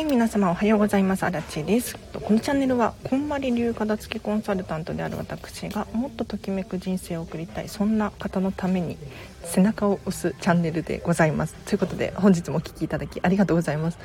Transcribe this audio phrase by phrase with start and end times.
[0.00, 1.24] はい皆様おはようございます。
[1.24, 1.98] あらちです。
[2.14, 8.96] このチャンネルはこんまり流片付けコンサルタントである私がもっとときめく人生を送りたいそんな方のために
[9.44, 11.54] 背中を押すチャンネルでございます。
[11.66, 13.98] ということで本日もお聴きいただきありがとうございます。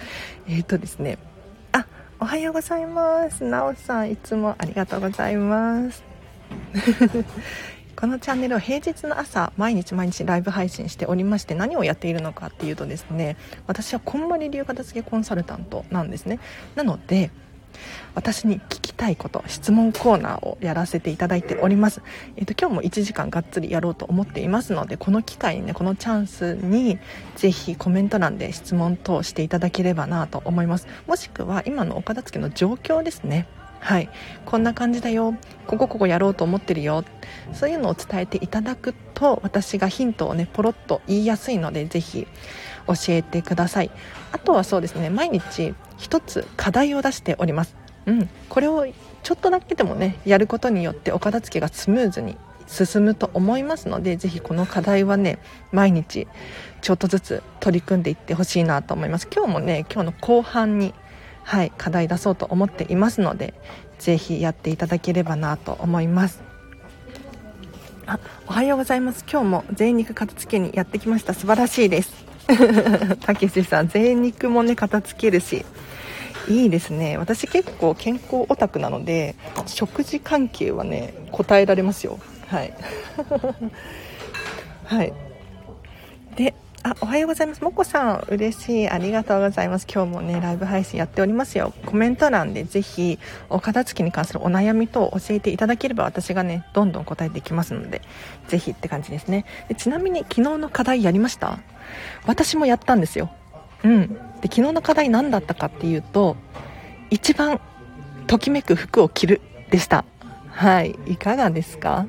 [0.49, 1.17] えっ、ー、とですね
[1.71, 1.88] あ
[2.20, 3.45] おはようございます。
[3.45, 6.03] なおさんいつもありがとうございます。
[7.95, 16.39] このチャンネルは平日の朝毎日毎日ライブ配信しておりまして何をやっているのかっていうとですね私はこんまり流片付けコンサルタントなんですね。
[16.76, 17.31] なので
[18.13, 22.02] 私に聞きたいこと質問コーナーをやらせていただいております、
[22.38, 27.00] えーと、今日も1時間がっつりやろうと思っていますのでこの機会にねこのチャンスに
[27.36, 30.88] ぜひコメント欄で質問等していただければなと思います。
[31.08, 33.48] もしくは今のお片付けの状況ですね。
[33.85, 34.09] はい。
[34.45, 35.36] こんな感じだよ。
[35.67, 37.05] ここここやろうと思ってるよ。
[37.53, 42.25] そういうのを伝えていただくと私がヒントをねポロッと言いやすいのでぜひ
[42.88, 43.91] 教えてください。
[44.31, 45.11] あとはそうですね。
[45.11, 47.75] 毎日1つ課題を出しております。
[48.08, 48.28] うん。
[48.50, 48.88] これを
[49.22, 55.38] ちょっとだけでもねやることによってお片付けがスムーズに進むと思いますのでぜひこの課題はね
[55.72, 56.28] 毎日
[56.81, 59.28] ちょっとずつ取り組んでいってほしいなと思います。
[59.31, 60.95] 今日もね今日の後半に
[61.45, 63.53] はい、課題出そうと思っていますので
[63.99, 66.43] ぜひやっていただければなと思います。
[68.07, 69.23] あおはようございます。
[69.31, 71.33] 今日も贅肉片付けにやってきました。
[71.33, 72.25] 素晴らしいです。
[73.21, 75.66] たけしさん贅肉もね片付けるし。
[76.47, 77.17] いいですね。
[77.17, 79.35] 私結構健康オタクなので
[79.66, 82.19] 食事関係はね答えられますよ。
[82.47, 82.73] はい。
[84.85, 85.13] はい。
[86.35, 86.53] で
[86.88, 87.64] あ、おはようございます。
[87.64, 88.89] もこさん、嬉しい。
[88.89, 89.88] ありがとうございます。
[89.91, 91.73] 今日もね、ライブ配信やっておりますよ。
[91.88, 93.17] コメント欄でぜひ、
[93.50, 98.03] お片付けに関するお悩み等教えていただければ私がね、どんどん答えていきますので、
[98.50, 99.46] ぜひって感じですね。
[99.68, 101.57] でちなみに、昨日の課題やりました？
[102.28, 103.31] 私もやったんですよ。
[103.84, 104.09] うん。
[104.09, 106.38] で、昨日の課題何だったかっていうと、
[107.09, 107.59] 一番、
[108.28, 109.41] ときめく服を着る
[109.72, 110.06] でした。
[110.52, 110.96] はい。
[111.07, 112.06] いかがですか？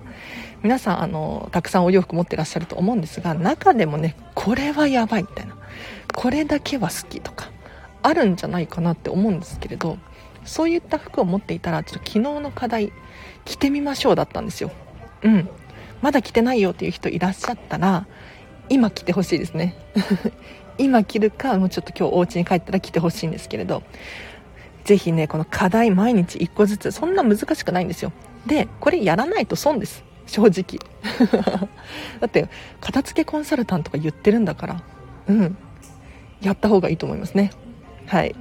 [0.63, 5.57] 皆さんあのたくさんお洋服持ってらっしゃると思うんですが中でもねこれはやばいみたいな。
[6.15, 7.51] これだけは好きとか
[8.03, 9.99] あるんじゃないかなって思うんですけれど
[10.45, 12.93] そういった服を持っていたらちょっと昨日の課題
[13.45, 14.71] 着てみましょうだったんですよ。
[15.23, 15.49] うん。
[16.03, 18.07] まだ着てないよっていう人いらっしゃったら
[18.69, 19.75] 今着てほしいですね。
[20.79, 23.83] 今着るかもうちょっと今日お家に帰ったら着てほしいんですけれど
[24.85, 28.13] ぜひねこの課題毎日1個ずつそんな難しくないんですよ。
[28.47, 30.05] でこれやらないと損です。
[30.27, 30.79] 正直。
[32.21, 32.49] だって
[32.81, 34.83] 片付けコンサルタントが言ってるんだから。
[35.29, 35.57] うん。
[36.41, 37.51] やった方がいいと思いますね。
[38.07, 38.35] はい。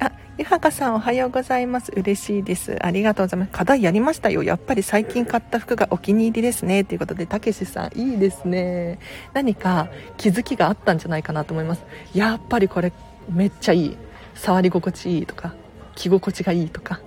[0.00, 1.92] あゆはかさんおはようございます。
[1.94, 2.76] 嬉しいです。
[2.80, 3.52] ありがとうございます。
[3.52, 4.42] 課題やりましたよ。
[4.42, 6.84] やっぱり最近買った服がお気に入りですね。
[6.84, 8.98] ということでたけしさんいいですね。
[9.32, 11.84] 何か気づきがあったんじゃないかなと思います。
[12.14, 12.92] やっぱりこれ
[13.28, 13.96] めっちゃいい。
[14.34, 15.54] 触り心地いいとか
[15.94, 17.00] 着心地がいいとか。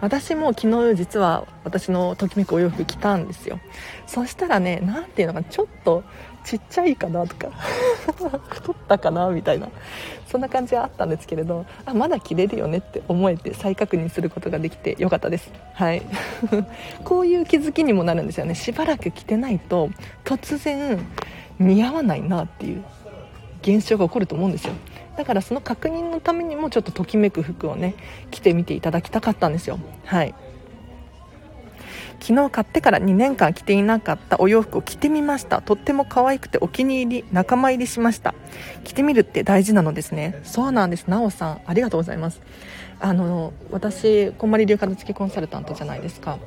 [0.00, 3.58] 私も昨日実は私のときめくお洋服着たんですよ。
[4.06, 6.04] そしたらね何ていうのかちょっと
[6.44, 7.50] ちっちゃいかなとか
[8.48, 9.68] 太ったかなみたいな
[10.26, 15.50] そんな感じはあったんですけれどあまだ着れるよねって思えて再確認することができてよかったです。
[15.74, 16.02] はい。
[17.04, 18.54] こういう気づきにもなるんですよね。
[18.54, 19.90] しばらく着てないと
[20.24, 20.98] 突然
[21.58, 22.84] 似合わないなっていう。
[23.62, 24.74] 現象が起こると思うんですよ。
[25.16, 27.94] だからその確認のためにもちょっとときめく服をね
[28.30, 29.78] 着てみていただきたかったんですよ。
[30.04, 30.34] はい。
[32.20, 35.62] 昨日買ってから2年間着ていなかったお洋服を着てみました。
[35.62, 38.34] とっても可愛くてお気に入り仲間入りしました。
[38.84, 40.40] 着てみるって大事なのですね。
[40.44, 41.06] そうなんです。
[41.06, 42.40] なおさんありがとうございます。
[43.00, 46.38] あの私こんまり流片付けコンサルタントじゃないですか。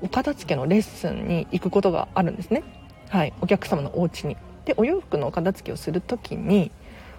[0.00, 2.62] お片付けのレッスンに行くことがあるんですね。
[3.08, 3.32] はい。
[3.40, 4.36] お客様のお家に。
[4.70, 6.70] でお洋服のお片付けをする時に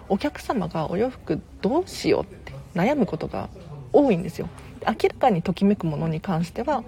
[0.08, 3.50] お客様がお洋服どうしようって悩むことが
[3.92, 4.48] 多いんですよ。
[4.86, 6.82] 明らかにときめくものに関しては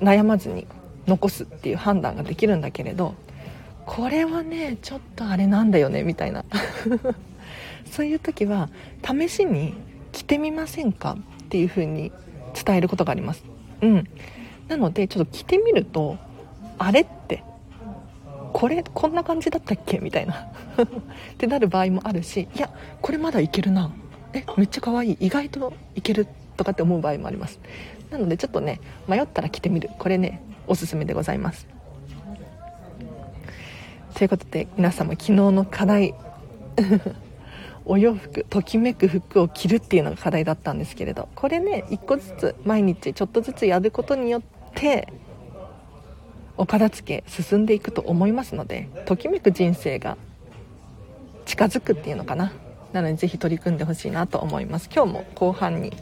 [0.00, 0.66] 悩まずに
[1.06, 3.14] 残すっていう判断ができるんだけれど
[3.86, 6.44] これはねちょっとあれなんだよねみたいな。
[7.92, 8.68] そういう時は
[9.06, 9.72] 試しに
[10.10, 11.16] 着てみませんか？
[11.44, 12.10] っていう風に
[12.60, 13.44] 伝えることがあります。
[13.82, 14.04] うん。
[14.66, 16.16] なのでちょっと着てみると
[16.76, 17.44] あれって
[18.56, 19.98] これこんな感じだったっけ？
[19.98, 20.34] みたいな。
[20.80, 20.86] っ
[21.36, 22.70] てなる場合もあるしいや
[23.02, 23.90] これまだいけるな。
[24.32, 25.16] えめっちゃ可愛い。
[25.20, 26.26] 意外といける
[26.56, 27.60] とかって思う場合もあります。
[28.10, 29.90] なのでちょっとね迷ったら着てみる。
[29.98, 31.66] これねおすすめでございます。
[34.14, 36.14] ということで皆様昨日の課題
[37.84, 44.42] お洋服ときめく服を着るっていうのが課題だったんですけれどこれね1個ずつ毎日ちょっとずつやることによっ
[44.74, 45.12] て
[46.58, 50.16] お片付け進んでいくと思いますのでときめく人生が
[51.44, 52.52] 近づくっていうのかな。
[52.92, 54.88] なのでぜひ取り組んでほしいなと思います。
[54.94, 55.92] 今日も後半に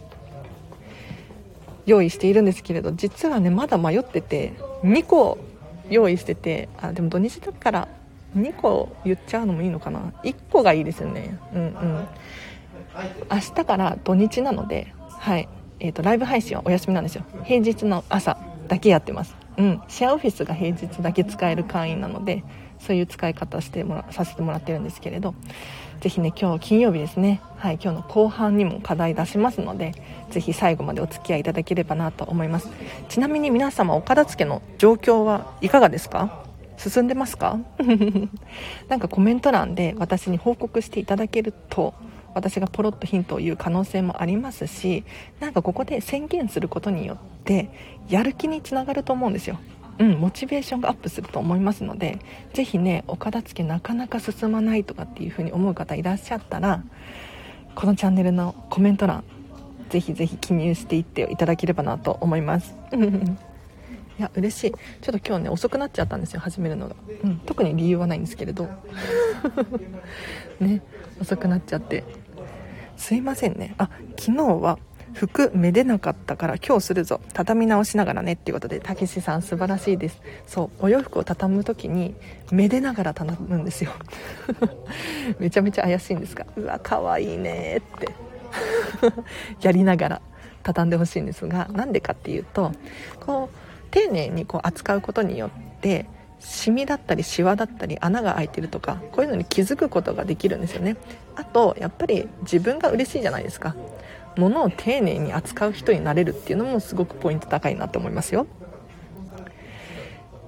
[1.86, 5.38] 用意しているんですけれど実はねまだ迷ってて2個
[5.90, 7.88] 用意しててあでも土日だから
[8.36, 10.12] 2個言っちゃうのもいいのかな。
[10.22, 11.38] 1個がいいですよね。
[11.54, 12.08] うんうん。
[13.30, 15.48] 明日から土日なのではい。
[15.80, 17.24] えーと、ライブ配信はお休みなんですよ。
[17.44, 19.36] 平日の朝だけやってます。
[19.56, 22.42] うんシェアオフィスが平日だけ使える会員なので
[22.80, 25.34] そういう使い方してもらさせてもらってるんですけれど
[26.00, 27.40] ぜひね今日金曜日ですね。
[27.56, 29.92] はい今日の後半にも課題出しますので
[30.30, 32.68] ぜひ最後までお付き合いいただければなと思います。
[33.08, 36.42] ちなみに皆様お片付けの状況はいかがですか？
[36.76, 37.58] 進んでますか？
[38.88, 41.94] なんかコメント欄で私に報告していただけると
[42.34, 45.04] 私がポロッとヒントを言う可能性もありますし
[45.40, 47.70] なんかここで宣言することによって
[48.08, 49.58] やる気につながると思うんですよ。
[49.98, 52.18] うん、モチベーションがアップすると思いますので
[52.52, 56.82] ぜひねお片付けなかなか進まないとかっていう風に思う方いらっしゃったら
[57.76, 59.22] このチャンネルのコメント欄
[59.90, 62.74] ぜひぜひ記入していっていただければなと思います。
[64.16, 64.72] いや嬉しい。
[65.00, 68.68] ちょっと今日ね遅くなっちゃったんですよ始めるのが、うん、特に理由はないんですけれど。
[70.60, 70.82] ね
[71.20, 72.04] 遅くなっちゃって。
[72.96, 73.74] すいませんね。
[73.78, 74.78] あ昨日は
[75.14, 77.20] 服めでなかったから今日するぞ。
[77.32, 80.20] 畳み直しながらねっていうことでたけしさん素晴らしいです。
[80.46, 82.14] そうお洋服を畳む時に
[82.50, 83.92] めでながら畳むんですよ。
[85.38, 88.08] めちゃめちゃ怪しいんですがうわ可愛いねって。
[89.62, 90.22] やりながら
[90.62, 92.72] 畳んでほしいんですがなんでかっていうと
[93.20, 93.56] こう
[93.90, 96.06] 丁寧にこう扱うことによって
[96.44, 100.96] シミだったりシワだったり穴が開いてるとかこういうのに気づくことができるんですよね。
[101.36, 103.74] あとやっぱり自分が嬉しいじゃないですか。
[104.36, 108.46] 物を丁寧に扱う人になれるっていうのもすごくポイント高いなと思いますよ。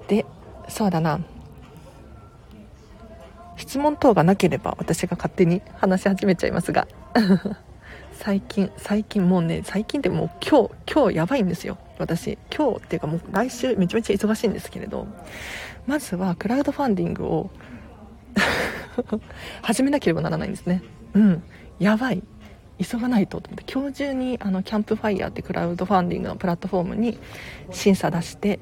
[0.07, 0.25] で
[0.69, 1.19] そうだな。
[3.55, 6.87] 質問等がなければ私が勝手に話し始めちゃいますが。
[8.13, 11.77] 最近最近もうね最近ってもう今日今日やばいんですよ。
[11.97, 15.07] 私今日っていうかもう来週めちゃめちゃ忙しいんですけれど。
[15.87, 17.49] まずはクラウドファンディングを
[19.63, 20.83] 始めなければならないんですね。
[21.13, 21.43] うん。
[21.79, 22.21] やばい。
[22.79, 23.71] 急がないとと思って。
[23.71, 27.17] 今日中にあのキャンプファイヤーってクラウドファンディングのプラットフォームに
[27.71, 28.59] 審査出して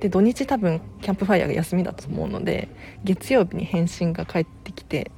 [0.00, 2.68] で土日多分キャンプファイヤーが休みだと思うので
[3.02, 5.10] 月曜日に返信が返ってきて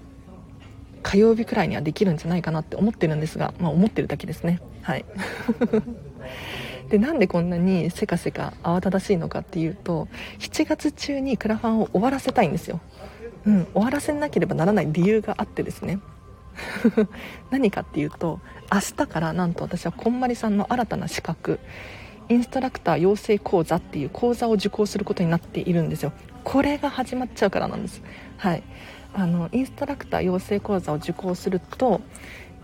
[1.02, 4.60] 火曜日くらいにはできるんじゃないかなって思ってるんですが、まあ、思ってるだけですね。
[4.82, 5.04] はい。
[6.88, 12.80] でなんでこんなにせかせか慌ただしいのかっていうと7月中にクラファンを終わらせたいんですよ、
[13.44, 15.98] うん、終わらせなければならない理由があってですね。
[17.50, 18.40] 何かっていうと
[18.72, 21.60] 明日からなんと私はこんまりさんの新たな資格
[22.28, 26.12] インストラクター養成講座っていう講座を受講することになっているんですよ。
[26.44, 28.02] これが始まっちゃうからなんです。
[28.36, 28.62] はい。
[29.14, 32.00] あのインストラクター養成講座を受講すると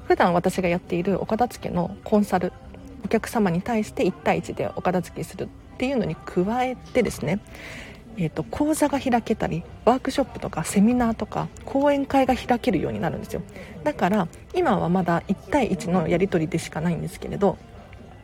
[0.07, 2.53] 普段私がやっているお片付けのコンサル
[3.05, 7.41] お客様に対して1対1でお片付けするっていうのに加えてですね
[8.19, 13.43] えーと、講座が開けたりワークショップとかセミナーとか講演会が開けるようになるんですよ。
[13.85, 17.57] だから今はまだ1対1のやり取りでしかないんですけれど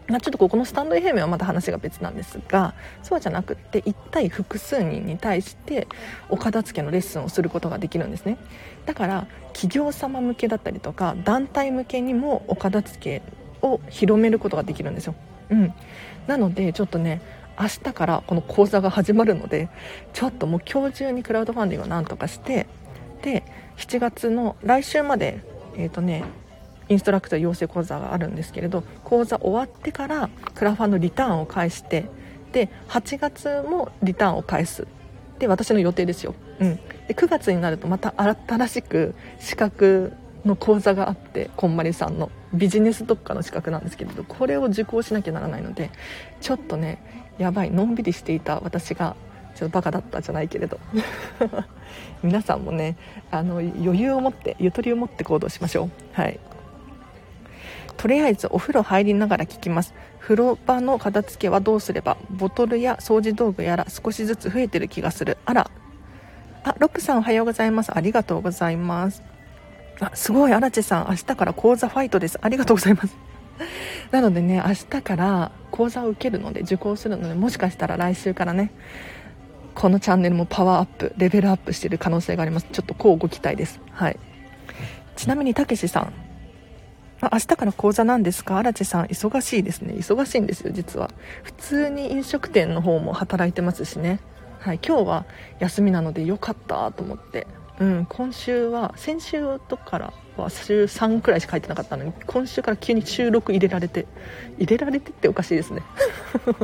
[0.09, 5.87] ま、ちょっとここのスタンド FM はまた話が別なんですがそうじゃなくって1対複数人に対して
[6.31, 8.39] お片付けのレッスンをすることができるんですね。
[8.87, 13.23] だから企業様向けだったりとか団体向けにもお片付け
[13.63, 15.15] を広めることができるんですよ、
[15.51, 15.75] うん、
[16.27, 17.21] なのでちょっとね
[17.61, 19.69] 明日からこの講座が始まるので
[20.13, 22.67] ちょっともう今日中にクラウドファンディングをなんとかして
[23.23, 23.43] で
[23.77, 25.41] 7月の来週まで
[25.77, 26.25] えっ、ー、とね
[26.89, 32.07] インストラクター養成講座があるんですけれど講座終わってからクラファンのリターンを返して
[32.53, 34.87] で8月もリターンを返す。
[35.39, 40.13] で私の予定ですよ、うん、で9月になるとまた新しく資格
[40.45, 42.31] の講座があってこんまりさんの。
[42.55, 45.91] ビジネス特化の資格なんですけれどこれを受講しなきゃならないので
[46.41, 49.17] ちょっとねやばいのんびりしていた私が
[49.55, 50.79] ちょっとバカだったじゃないけれど。
[52.23, 52.97] 皆さんもね
[53.31, 55.91] あの余裕を持ってゆとりを持って行動しましょう。
[56.13, 56.39] はい。
[57.97, 59.95] とりあえずお風呂入りながら聞きます。
[60.21, 65.39] 風呂場の片付けはどうすればボトルや掃除道具やら少しずつ増えてる気がする。
[65.45, 65.71] あら。
[66.63, 67.97] あロックさんおはようございます。
[67.97, 69.23] ありがとうございます。
[70.01, 72.39] あすごい荒地さん明日から講座ファイトです。
[72.41, 73.17] ありがとうございます。
[74.13, 78.71] なのでね明日から講座を受けるので受講するのでもしかしたら来週からね
[79.75, 82.67] このチャンネルもパワーアップレベルアップしてる可能性があります。
[82.71, 83.81] ちょっとこうご期待です。
[83.91, 84.19] はい。
[85.17, 86.13] ちなみにたけしさん。
[87.21, 88.59] あ明日から講座なんですか？
[88.59, 89.95] 荒地さん忙しいですね。
[89.95, 91.11] 忙しいんですよ実は。
[91.43, 94.21] 普通に飲食店の方も働いてますしね。
[94.61, 94.81] はい。
[94.85, 95.27] 今日は
[95.59, 97.49] 休みなのでよかったと思って。
[97.81, 104.07] うん今週は先週とかからは週3くらいしか入ってなかったのに今週から急に収録入れられて
[104.59, 105.83] 入れられてっておかしいですね。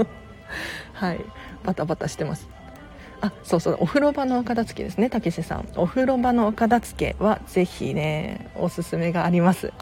[0.93, 1.21] はい。
[1.65, 2.49] バタバタしてます。
[3.21, 5.69] あそうそうお風呂場のお片付けですねたけしさん。
[5.77, 9.73] お風呂場のお片付けはぜひねおすすめがあります。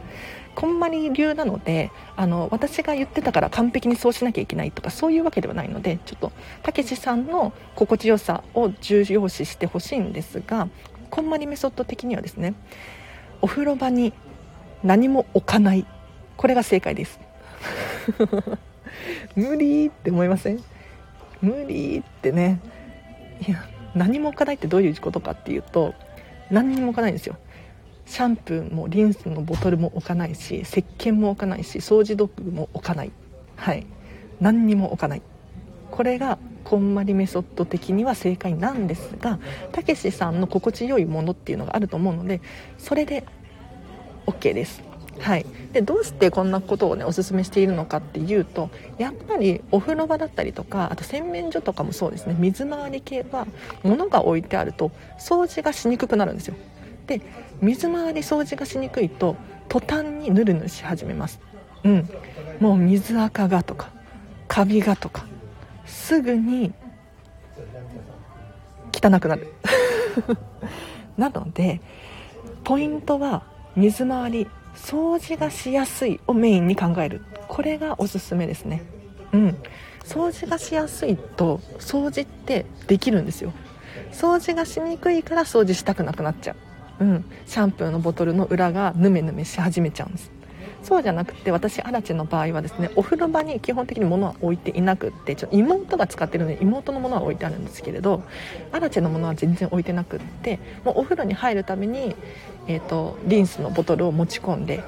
[0.55, 10.69] こんまり流なのであの私が言ってたから完璧にそうしなきゃいけないとかそういうわけではないのでちょっとたけしさんの心地よさを重要視してほしいんですが
[11.13, 12.55] こんまりメソッド的にはですね
[13.43, 14.15] お風呂場に
[14.83, 15.87] 何も置かない。
[16.39, 17.21] これが正解です。
[19.37, 20.65] 無理って思いません？
[21.43, 22.61] 無理ってね。
[23.47, 23.63] いや
[23.95, 25.93] 何も置かないってどういうことかっていうと
[26.51, 27.37] 何にも置かないんですよ。
[28.07, 33.13] シャンプーもリンスのボトルも置かないし石鹸も置かないし掃除道具も置かない。
[33.57, 33.87] はい。
[34.41, 35.23] 何にも置かない。
[35.91, 36.39] これが
[36.73, 39.39] こんまりメソッド的には正解なんですが
[39.73, 42.41] たけしさんの心地よいものっていうのがあると思うので
[42.79, 43.25] それで
[44.25, 44.83] OK です。
[45.19, 52.35] はい、でどうしてこんなことをねおすすめしているのかっていうとやっぱりお風呂場だったりとかあと洗面所とかもそうですね。
[52.39, 53.47] 水回り系は
[53.83, 56.55] 物が置いてあると掃除がしにくくなるんですよ。
[57.07, 57.21] で
[57.61, 59.37] 水回り掃除がしにくいと
[59.69, 61.39] 途端にヌルヌルし始めます。
[61.85, 62.09] うん。
[62.61, 63.91] もう水垢がとか
[64.49, 65.27] カビがとか
[65.93, 66.73] すぐに
[68.93, 69.53] 汚くなる。
[71.17, 71.81] なので
[72.65, 73.43] ポイントは
[73.77, 77.23] 水回り掃除がしやすいをメインに考える。
[77.47, 78.83] これがおすすめですね。
[79.33, 79.57] うん。
[80.05, 83.53] 掃除がしやすいと掃除ってできるんですよ。
[84.11, 86.57] 掃除がしにくいから掃除したくなくなっちゃ
[87.01, 87.05] う。
[87.05, 87.25] うん。
[87.47, 90.32] シャンプーのボトルの裏がヌメヌメし始めちゃうんです。
[90.83, 98.23] そうじゃなくて私アラチの場合はですねお風呂場に基本的に物は置いていなくってちょ妹が使ってるので妹のものは置いてあるんですけれど
[98.73, 102.17] アラチのものは全然置いてなくってもうお風呂に入るために
[102.67, 104.85] えーと、リンスのボトルを持ち込んで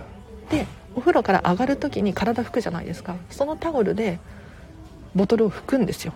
[0.51, 3.17] でお風呂から上がる時に体拭くじゃないですか。
[3.31, 4.21] そのタオルで
[5.15, 6.13] ボトルを拭くんですよ、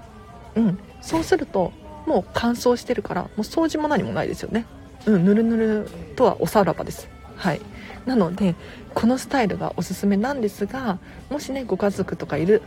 [0.56, 1.72] うん、そうすると
[2.06, 4.66] もう乾燥してるからもう掃除も何もないですよね。
[5.06, 7.08] うんぬるぬるとはおさらばです。
[7.38, 7.60] はい。
[8.04, 8.54] なので
[8.94, 10.98] このスタイルがおすすめなんですが
[11.30, 12.62] もしねご家族とかいる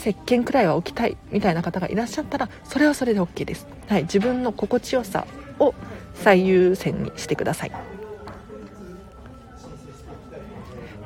[0.00, 5.26] 石鹸くらいは置きたいみたいな方がいらっしゃったらそれはそれで OK です、はい、自分の心地よさ
[5.58, 5.74] を
[6.14, 7.72] 最優先にしてください。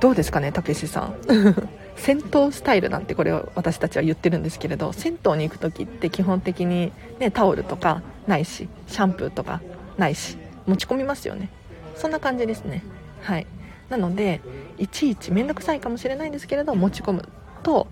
[0.01, 1.15] どうですかねたけしさん。
[1.97, 9.61] 銭湯スタイルなんてこれを私たちは言ってるんですけれど銭湯に行く時って基本的に、ね、タオルとかないしシャンプーとか
[9.99, 11.51] ないし持ち込みますよね。
[11.97, 12.83] そんな感じですね。
[13.23, 13.47] はい。
[13.89, 14.41] なので
[14.79, 17.29] いちいち面倒くさいかもしれないんですけれど持ち込む
[17.63, 17.89] と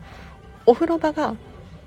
[0.65, 1.35] お風呂場が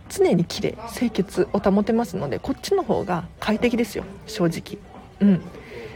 [0.09, 4.03] 常にきれい清潔を保てますのでこっちの方が快適ですよ。
[4.27, 4.77] 正直。
[5.21, 5.41] うん。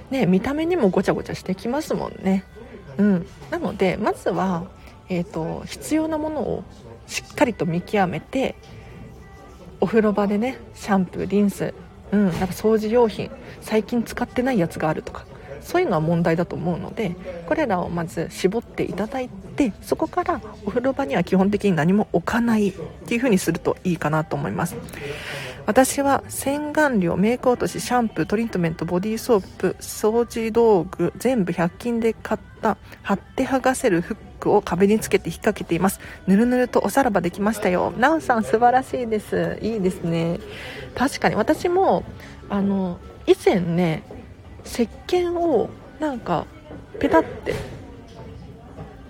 [0.10, 2.46] ね見た目にもごちゃごちゃしてきますもんね。
[2.98, 4.66] うん、なのでまずは、
[5.10, 6.64] えーと、必要なものを
[7.08, 8.56] しっかりと見極めて
[9.82, 11.74] お風呂場でねシャンプーリンス、
[12.12, 13.30] うん、なんか掃除用品
[13.62, 15.25] 最近使ってないやつがあるとか
[15.66, 17.16] そういうのは問題だと思うので
[17.48, 22.74] これらをまず絞っていただいてそこからお風呂場には基本的に何も置かないっ
[23.06, 24.76] ていう風にするといいかなと思います。
[25.66, 36.00] 私は洗顔料メイク落としシャンプートリートメントボディーソープ掃除道具全部100均で買った貼って剥がせるフックを壁につけて引っ掛けています。
[36.28, 37.92] ぬるぬるとおさらばできましたよ。
[37.98, 39.58] なおさん素晴らしいです。
[39.62, 40.40] いいですね。
[40.94, 41.36] 確かに。
[41.36, 42.04] 私も
[42.48, 44.04] あの以前ね
[44.66, 45.70] 石鹸を
[46.00, 46.46] なんか
[47.00, 47.54] ペタって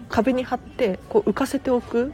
[0.09, 2.11] 壁に貼ってこう浮かせておく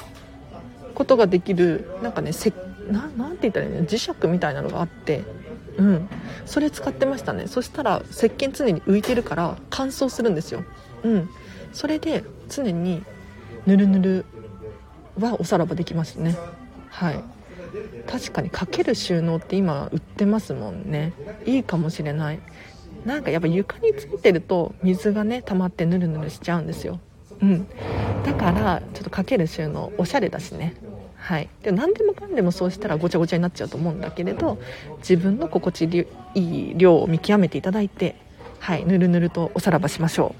[0.95, 2.53] ことができるなんかね石
[2.89, 3.85] ななんて言ったらいいの？
[3.85, 5.23] 磁石みたいなのがあって。
[5.77, 6.09] うん。
[6.45, 7.47] それ使ってましたね。
[7.47, 10.63] そしたら石鹸常に浮いてるから乾燥するんですよ。
[11.03, 11.29] うん。
[11.71, 13.03] それで常に
[13.65, 14.25] ぬるぬる
[15.17, 16.35] はおさらばできますね。
[16.89, 17.23] はい。
[18.05, 21.13] 確かにかける収納って今売ってますもんね。
[21.45, 22.39] いいかもしれない。
[23.05, 26.99] なんかやっぱ床についてると水がね溜まってぬるぬるしちゃうんですよ。
[27.41, 27.67] うん。
[28.23, 30.75] だからちょっとかける収納おしゃれだしね。
[31.15, 34.57] はい、で何でもかんでもそうしたらごちゃごちゃになっちゃうと思うんだけれど
[34.97, 36.39] 自分の心地い
[36.71, 38.15] い量を見極めていただいて、
[38.59, 40.33] はい、ぬるぬるとおさらばしましょ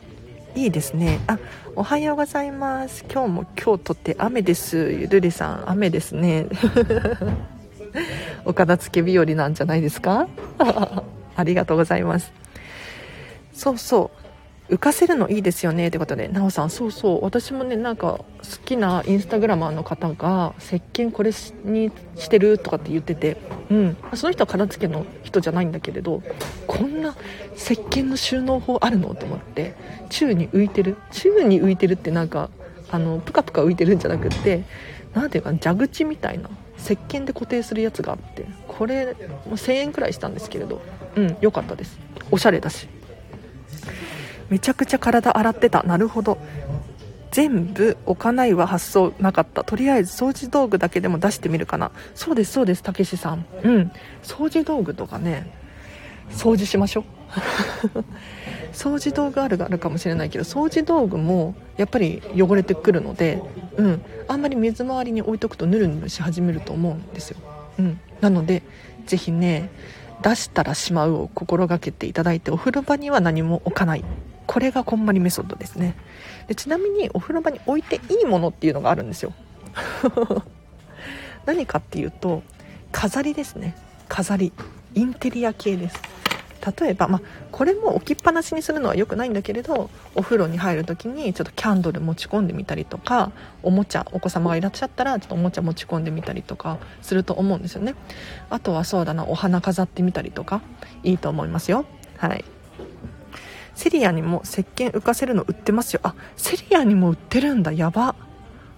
[0.56, 0.60] う。
[0.60, 1.20] いいですね。
[1.28, 1.38] あ
[1.76, 3.06] おはようございます。
[3.12, 4.78] 今日も今日とって雨です。
[4.92, 6.48] ゆるりさん雨ですね。
[8.46, 10.28] お片付け日和なんじゃないですか？
[11.36, 12.34] ありがとうございます。
[13.62, 14.10] そうそ
[14.70, 14.74] う。
[14.74, 15.90] 浮かせるのいいですよね。
[15.90, 16.30] ってことで。
[16.30, 17.24] なおさんそうそう。
[17.24, 18.26] 私もねなんか好
[18.66, 21.30] きなインスタグラマーの方が石鹸これ
[21.64, 23.38] にしてるとかって言ってて。
[23.70, 23.98] うん。
[24.16, 26.24] その人は片付けの人じゃないんだけれど
[26.66, 27.16] こんな
[27.56, 29.76] 石鹸の収納法あるのと思って。
[30.10, 30.98] 宙に浮いてる。
[31.12, 32.50] 宙に浮いてるってなんか
[32.90, 34.64] あのプカプカ浮いてるんじゃなくって
[35.14, 36.50] 何ていうか蛇口みたいな
[36.80, 38.48] 石鹸で固定するやつがあって。
[38.68, 39.16] これ
[39.52, 40.82] 1000円くらいしたんですけれど。
[41.16, 42.00] うん良かったです。
[42.32, 42.88] おしゃれだし。
[44.52, 45.82] めちゃくちゃ体洗ってた。
[45.84, 46.38] なるほど。
[47.32, 49.64] 全部置かないは発想なかった。
[49.64, 51.92] とりあえず掃除道具だけでも出してみるかな。
[52.14, 53.46] そうですそうですたけしさん。
[53.64, 53.92] うん。
[54.22, 55.50] 掃除道具とかね。
[56.32, 57.04] 掃除しましょう。
[58.74, 63.42] 掃除道具あるがあるかもしれないけど掃除道具もやっぱり汚れてくるので、
[63.78, 67.38] うん、あんまり水回りに置いとくとヌルヌルし始めると思うんですよ、
[67.80, 68.64] うん、なので
[69.06, 69.70] ぜひね
[70.22, 74.04] 出したらしまうを心がけていただいてお風呂場には何も置かない。
[74.52, 75.96] これがこんまりメソッドですね。
[76.48, 79.32] でちなみにお風呂場に置いていいものっていうのがあるんですよ。
[81.48, 82.44] 何かっていうと
[82.92, 83.78] 飾りですね。
[84.10, 84.52] 飾り。
[84.94, 86.02] インテリア系です。
[86.82, 87.22] 例えば、まあ、
[87.54, 93.32] これも置きっぱなしにするのは良くないんだけれどお風呂に入る時にちょっとキャンドル持ち込んでみたりとか
[93.64, 97.96] おもちゃお子様がいらっしゃったらちょっとおもちゃ持ち込んでみたりとかすると思うんですよね。
[98.50, 100.62] あとはそうだなお花飾ってみたりとか
[101.04, 101.86] いいと思いますよ。
[102.18, 102.44] はい。
[103.82, 106.02] セリアにも石鹸浮かせるの売ってますよ。
[106.04, 107.72] あセリアにも売ってるんだ。
[107.72, 108.14] やば。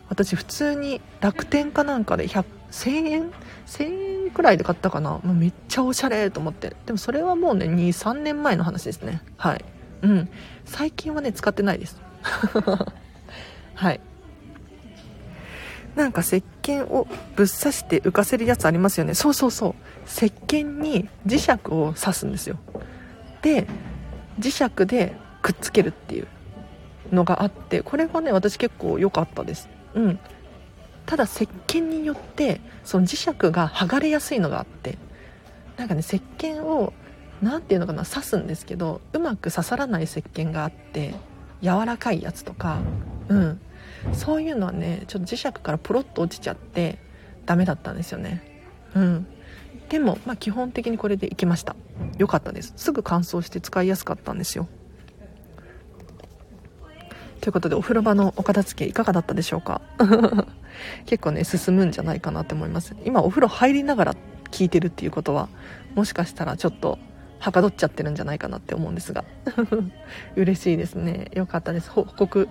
[0.08, 3.32] 私普通に楽天かなんかで1000円
[3.68, 6.78] 1000円くらいで買ったかな、めっちゃおしゃれと思って。
[6.86, 9.22] でもそれはもうね23年前の話ですね。
[9.36, 9.66] はい。
[10.04, 10.30] うん。
[10.64, 12.00] 最近はね使ってないです。
[13.76, 14.00] はい。
[15.98, 19.16] なんか石鹸をぶっ刺して浮かせるやつありますよね。
[19.16, 19.76] そうそうそう。
[20.08, 22.58] 石鹸に磁石を刺すんですよ。
[23.42, 23.68] で
[24.40, 26.28] 磁石でくっつけるっていう
[27.12, 29.70] のがあってこれがね私結構良かったです。
[29.94, 30.20] うん。
[31.06, 34.98] ただ石鹸によってその磁石が剥がれやすいのがあって
[35.78, 36.94] なんかね石鹸を
[37.42, 41.14] 何ていうのかな刺すんですけどうまく刺さらない石鹸があって
[41.62, 42.80] 柔らかいやつとか
[43.28, 43.62] うん。
[44.14, 47.00] そういうのはねちょっと磁石からポロッと落ちちゃって
[47.46, 48.64] ダメだったんですよね。
[48.96, 49.28] うん。
[49.90, 51.76] でも、まあ、基本的にこれでいきました。
[52.18, 52.74] 良かったです。
[52.76, 54.68] すぐ乾燥して使いやすかったんですよ。
[57.42, 59.82] ということでお風呂場のお片付けいかがだったでしょうか？
[61.06, 62.96] 結構ね進むんじゃないかなって思います。
[63.06, 64.16] 今お風呂入りながら
[64.52, 65.50] 聞いてるっていうことは
[65.94, 66.98] もしかしたらちょっと
[67.40, 69.26] はかどっちゃってるんじゃないかなって思うんですが。
[70.38, 71.30] 嬉しいですね。
[71.34, 71.90] よかったです。
[71.90, 72.48] 報告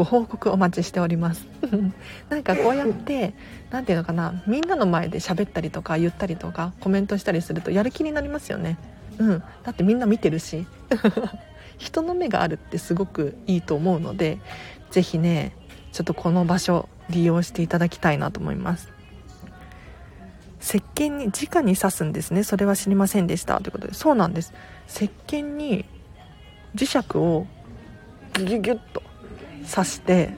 [0.00, 1.46] ご報告お待ちしております。
[2.30, 3.34] なんかこうやって
[3.70, 8.78] 何ていうのかなみんなの前で喋ったりとか言ったりとかコメントしたりするとやる気になりますよね。
[9.18, 9.42] うん。
[9.62, 10.66] だってみんな見てるし。
[11.76, 14.38] 人の目があるってすごくいいと思うので
[14.90, 15.52] 是非ね
[15.92, 18.88] ちょっとこの場所利用していただきたいなと思います。
[20.62, 22.42] 石鹸に直に刺すんですね。
[22.42, 23.60] それは知りませんでした。
[23.60, 23.92] ということで。
[23.92, 24.54] そうなんです。
[24.88, 25.84] 石鹸に
[26.74, 27.46] 磁石を
[28.32, 29.02] ギュギュギュッと
[29.68, 30.34] 刺して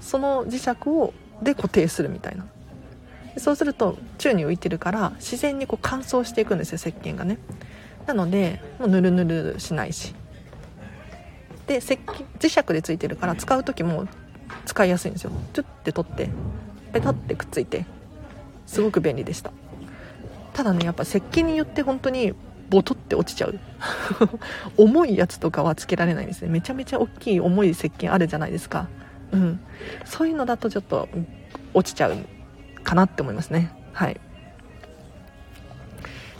[0.00, 2.46] その磁石をで固定するみたいな。
[3.38, 7.38] そうすると宙に浮いてるから自然にこう乾燥していくんですよ石鹸がね。
[8.06, 10.14] なのでもうぬるぬるしないし。
[11.66, 14.06] で石磁石でついてるから使う時も
[14.66, 15.32] 使いやすいんですよ。
[15.52, 16.28] チュッて取って
[16.92, 17.86] ペタってくっついて。
[18.66, 19.52] すごく便利でした。
[20.52, 22.32] ただねやっぱ石鹸によって本当に
[22.72, 23.60] ボトって落ちちゃう。
[24.78, 26.48] 重いやつとかはつけられないですね。
[26.48, 28.88] めちゃめちゃ大きい重い石鹸あるじゃないですか。
[29.30, 29.60] うん。
[30.06, 31.06] そういうのだとちょっと
[31.74, 32.16] 落ちちゃう
[32.82, 33.70] かなって思いますね。
[33.92, 34.18] はい。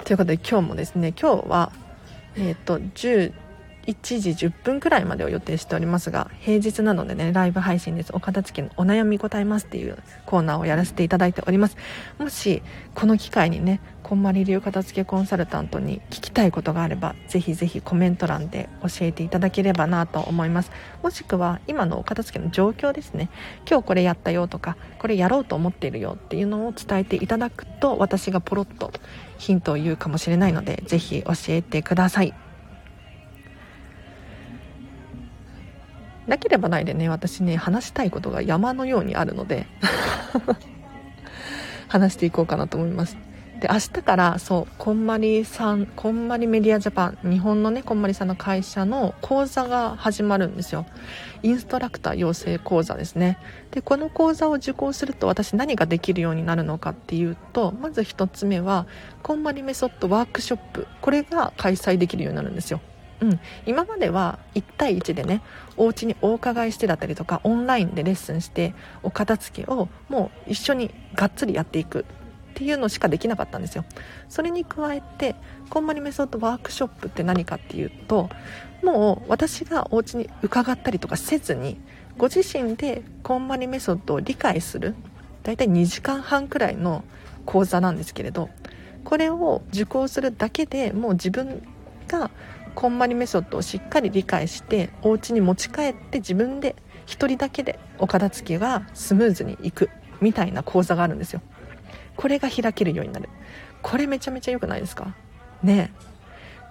[0.05, 1.71] ということで今日もですね今日は
[2.35, 3.33] えっ、ー、と11
[3.85, 8.11] 時10分くらいまでを予定しておりますが平日なのでねライブ配信です。
[8.15, 11.77] お片付けのお悩み答えますっていうコーナーをやらせていただいております。
[12.19, 12.63] もし
[12.95, 13.81] この機会にね
[14.13, 20.71] こんまり流片付けコンサルタントに聞きたいことがあればぜひぜひコメント欄で教えていただければなと思います。
[21.03, 23.31] もしくは今のお片付けの状況ですね。
[23.67, 28.93] 今日これやったよとかこれやろうと思っているよっていうのを伝えていただくと私がポロッと
[29.39, 32.35] ヒントを言うかもしれないのでぜひ教えてください。
[36.27, 39.67] なければないでね私ね話したいことが山のようにあるので
[41.89, 43.32] 話していこうかなと思います。
[43.63, 50.85] で明日からそうこんまりさんこんまりメディアジャパン日本のねこんまりさんの会社の講座が始まるんですよ。
[51.45, 53.39] インストラクター養成講座ですね。
[53.71, 58.89] でこの講座を受講すると私何ができるようになるのかっていうとまず1つ目は
[59.23, 60.89] こんまりメソッドワークショップ。
[61.01, 62.81] これが開催できるようになるんですよ。
[63.21, 65.41] うん、今までは1対1でね
[65.77, 72.05] お家にお伺いしてだったりとかオンラインでレッスンしてお片付けをもう一緒にがっつりやっていく。
[72.63, 73.85] っていうのしかできなかったんですよ。
[74.29, 75.35] それに加えて
[75.69, 78.31] こんまりメソッドワークショップって何かっていうと
[78.85, 81.81] もう私がお家に伺ったりとかせずに
[82.17, 84.95] ご自身でこんまりメソッドを理解する
[85.43, 87.03] 大体2時間半くらいの
[87.47, 88.49] 講座なんですけれど
[89.03, 91.67] これを受講するだけでもう自分
[92.07, 92.31] が
[92.77, 101.43] こんまりメソッドをしっかり理解してお家に持ち帰って自分で1人だけでお片付けがスムーズにいくみたいな講座があるんですよ。
[102.17, 103.29] これが開けるようになる。
[103.83, 105.15] これめちゃめちゃ良くないですか？
[105.63, 105.93] ね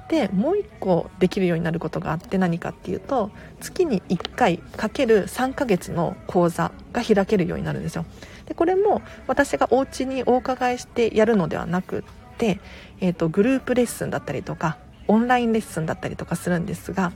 [0.10, 8.06] でもう1個できるようになることがあって何かっていうと月に1回かける3ヶ月の講座が開けるようになるんですよ。
[8.46, 12.04] でこれも私がお家にお伺いしてやるのではなくっ
[12.38, 12.60] て、
[13.00, 14.78] えーと、グループレッスンだったりとか
[15.08, 17.14] オンラインレッスンだったりとかするんですが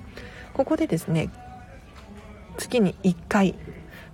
[0.54, 1.30] ここでですね
[2.58, 3.56] 月に1回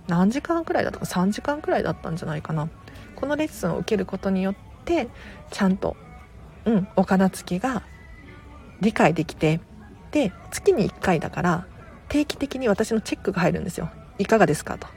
[0.08, 2.68] 何時間くらいだとか3時間くらいだったんじゃないかな。
[3.22, 4.54] このレッスンを受けることによっ
[4.84, 5.06] て
[5.52, 5.96] ちゃんと、
[6.64, 7.84] うん、お片付けが
[8.80, 9.60] 理解できて
[10.10, 11.66] で月に1回だから
[12.08, 13.90] 定期的に私のチェックが入るんですよ。
[14.18, 14.88] いかがですかと。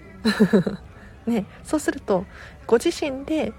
[1.30, 2.26] ねそうすると
[2.66, 3.54] ご自身で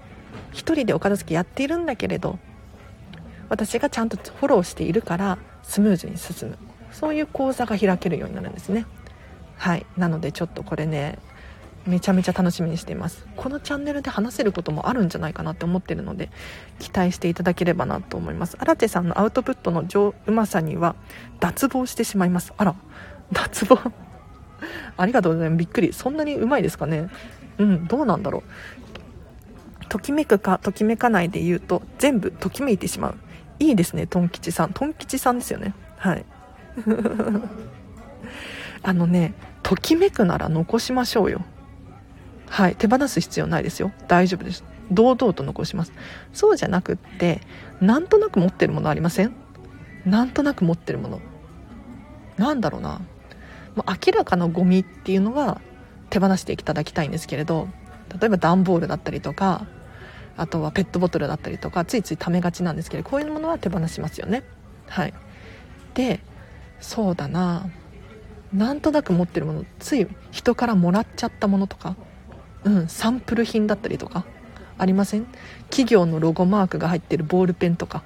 [0.51, 2.37] 1人でお片付けやっているんだけれど
[3.47, 6.57] 私がちゃんとフォローしているからスムーズに進む。
[6.91, 8.85] そういう講座が開けるようになるんですね。
[9.55, 9.85] はい。
[9.95, 11.19] なのでちょっとこれね
[11.87, 13.25] めちゃめちゃ楽しみにしています。
[13.37, 16.29] このチャンネルで話せることもあるんじゃないかなって思ってるので
[16.79, 18.57] 期待していただければなと思います。
[18.59, 20.95] 荒地さんのアウトプットの上うまさには
[21.39, 22.53] 脱帽してしまいます。
[22.57, 22.75] あら
[23.31, 23.79] 脱帽？
[24.97, 25.59] ありがとうございます。
[25.59, 25.93] びっくり。
[25.93, 27.09] そんなにうまいですかね？
[27.57, 28.43] うんどうなんだろう。
[29.89, 33.15] ときめくかときめかないで言うと全部ときめいてしまう。
[33.59, 34.73] いいですねトン吉さん。
[34.73, 35.73] トン吉さんですよね。
[35.97, 36.25] はい。
[38.83, 41.41] あのねときめくなら残しましょうよ。
[42.49, 43.91] はい、手放す必要ないですよ。
[44.07, 44.63] 大丈夫です。
[44.91, 45.91] 堂々と残します。
[46.33, 47.41] そうじゃなくって
[47.81, 49.35] なんとなく持ってるものありません？
[50.05, 51.19] なんとなく持ってるもの。
[52.37, 53.01] なんだろうな。
[53.75, 55.61] もう明らかなゴミっていうのは
[56.09, 57.67] 手放していただきたいんですけれど
[58.19, 59.67] 例えば段ボールだったりとか
[60.37, 64.43] あとはペットボトルだったりとかついつい溜めがちなんですけどこういうものは手放しますよね。
[64.87, 65.13] はい。
[65.93, 66.21] で
[66.79, 67.69] そうだな。
[68.53, 69.65] なんとなく持ってるもの。
[69.79, 71.95] つい人からもらっちゃったものとか。
[72.63, 74.25] うん、サンプル品だったりとか
[74.77, 75.25] ありません？
[75.69, 78.03] 企業のロゴマークが入ってるボールペンとか。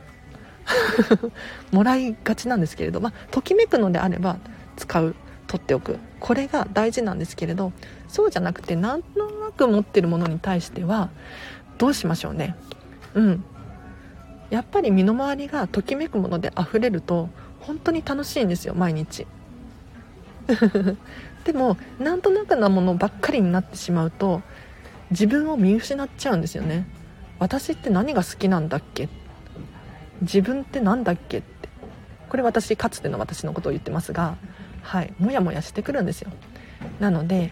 [1.72, 4.38] もらいがちなんですけれど、まあ、ときめくのであれば
[4.78, 5.16] 使う
[5.48, 5.98] 取っておく。
[6.20, 7.74] これが大事なんですけれど
[8.08, 11.10] そうじゃなくてなんとなく持ってるものに対しては
[11.78, 12.56] どうしましょうね。
[13.16, 13.44] うん。
[14.50, 19.26] やっぱり身の回りがときめくもので溢れると本当に楽しいんですよ毎日。
[21.44, 24.42] でもなんとなくなものばっかりになってしまうと
[25.10, 26.86] 自分を見失っちゃうんですよね。
[27.40, 29.10] 私って何が好きなんだっけ？
[30.22, 31.70] 自分って何だっけって。
[32.30, 34.38] これ私かつての私のことを言ってますが
[34.84, 36.32] はいモヤモヤしてくるんですよ。
[37.00, 37.52] なので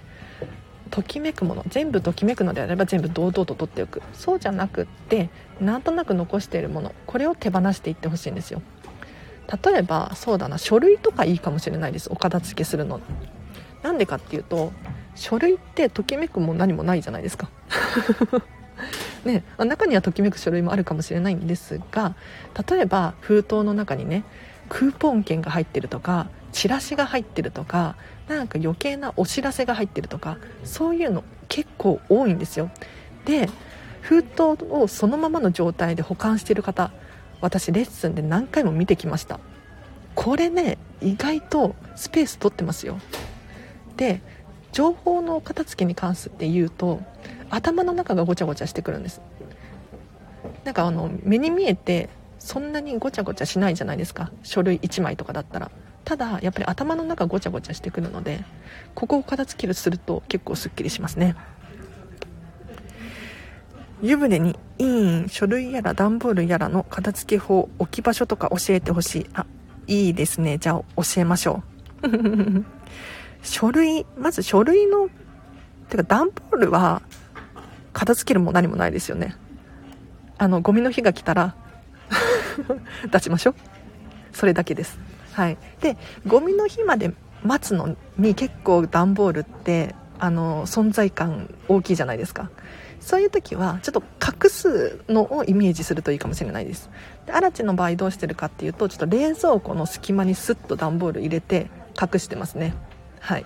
[0.89, 4.01] ときめくもの全部ときめくのであれば全部堂々と取っておく。
[4.13, 8.61] そうじゃなくってなんとなく残しているものこれを手放していってほしいんですよ。
[9.63, 12.09] 例えばそうだな書類とかいいかもしれないです。
[12.11, 12.99] お片付けするの。
[13.81, 14.73] なんでかっていうと
[15.15, 17.49] 書類ってときめくも何もないじゃないですか。
[19.25, 22.15] ね、中にはときめく書類もあるかもしれないんですが
[22.69, 24.23] 例えば封筒の中にね
[24.69, 27.97] クーポン券が入ってるとかチラシが入ってるとか
[28.29, 32.71] なんか余計なお知らせが入ってるとかそういうの結構多いんですよ。
[33.25, 33.49] で
[34.01, 36.91] 封筒をそのままの状態で保管してる方
[37.41, 39.39] 私レッスンで何回も見てきました。
[40.15, 42.97] これね意外とスペース取ってますよ。
[43.95, 44.21] で
[44.71, 47.01] 情報の片付けに関して言うと
[47.49, 49.21] 頭の中がごちゃごちゃしてくるんです。
[50.63, 54.31] なんかあの目に見えてそんなにごちゃごちゃしないじゃないですか。
[54.43, 55.71] 書類1枚とかだったら。
[56.05, 58.43] ただやっぱり頭の中ごちゃごちゃしてくるので
[58.95, 61.35] ここを片付けるすると結構すっきりしますね。
[64.01, 69.45] 湯船にいい書類やら段ボールやらの片付け法置き場所とか教えてほしいあ
[69.87, 71.63] いいですねじゃあ教えましょ
[72.03, 72.65] う
[73.41, 75.09] 書類、まず書類の、
[75.89, 77.01] てか段ボールは
[77.93, 79.35] 片付けるも何もないですよね。
[80.37, 81.55] あの、ゴミの日が来たら
[83.11, 83.55] 出しましょう。
[84.33, 84.99] それだけです。
[85.33, 85.57] はい。
[85.81, 92.49] で、ゴミの日まで待つのに結構段ボールってあの存在感大きいじゃないですか
[92.99, 96.89] そういう時はちょっと隠すのをイメージするといいかもしれないです。
[97.25, 102.73] でアラチの場合どうしてるかっていうとちょっと冷蔵庫の隙間にスッと段ボール入れて隠してますね。
[103.19, 103.45] はい。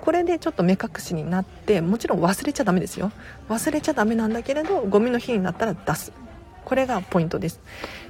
[0.00, 3.10] これでちょっと目隠しになってもちろん忘れちゃダメですよ。
[3.48, 6.12] 忘れちゃダメなんだけれどゴミの日になったら出す。
[6.64, 7.60] これがポイントです。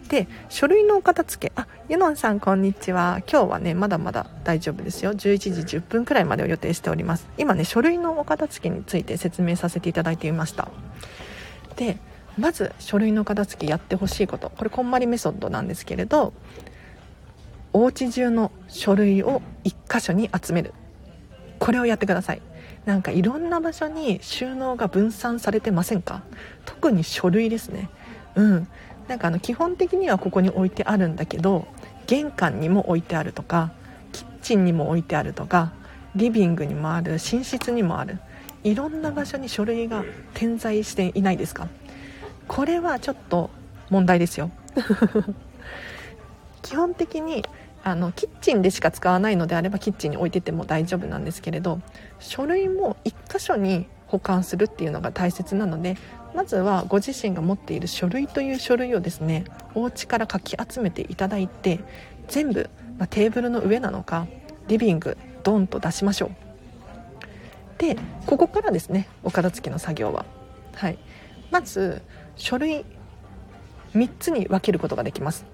[0.08, 1.52] で書類のお片付け。
[1.56, 3.22] あユノンさんこんにちは。
[3.30, 5.12] 今日はねまだまだ大丈夫ですよ。
[5.12, 7.26] 11時10分くらいまでを予定しております。
[7.38, 10.68] 今ね書類のお片付けについて説明させていただいていました。
[11.76, 11.98] で
[12.38, 14.50] まず書類の片付けやってほしいこと。
[14.50, 16.34] これこんまりメソッドなんですけれど
[17.72, 20.74] お家中の書類を1箇所に集める。
[21.58, 22.42] これをやってください。
[22.84, 26.22] なんかいろんな場所に収納が分散されてませんか？
[26.66, 27.88] 特に書類ですね。
[28.34, 28.68] うん。
[29.08, 31.66] なんかあの基本的にはここに置いてあるんだけど
[32.06, 33.72] 玄関にも置いてあるとか
[34.12, 35.72] キッチンにも置いてあるとか
[36.14, 38.18] リビングにもある寝室にもある。
[38.62, 41.68] いろんな場所に書類が点在していないですか？
[42.48, 43.50] これはちょっと
[43.90, 44.50] 問題ですよ。
[46.62, 47.44] 基本的に
[47.82, 51.80] あのキッチンでしか使わないのであればキッチンに置いてても大丈夫なんですけれど
[52.18, 55.96] 書類も1箇所に保管するっていうのが大切なので
[56.34, 61.80] まずはご自身が持っている書類という書類をですねお家からかき集めていただいて
[62.28, 64.28] 全部、まあ、テーブルの上なのか
[64.68, 66.30] リビングドンと出しましょう。
[67.78, 67.96] で
[68.26, 70.24] ここからですねお片付けの作業は。
[70.76, 70.98] はい。
[71.50, 72.02] まず
[72.36, 72.84] 書類
[73.94, 75.44] 3つに分けることができます。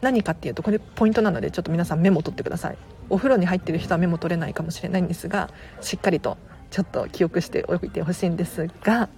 [0.00, 2.78] 何かっていうとこれポイントなのでちょっと皆さんメモを取ってください。
[3.08, 5.48] お風呂に入ってる人はメモ取れないかもしれないんですが
[5.80, 6.36] しっかりと
[6.70, 9.08] ちょっと記憶しておいてほしいんですが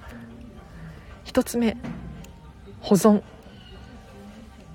[1.25, 1.77] 1つ目
[2.81, 3.23] 保存。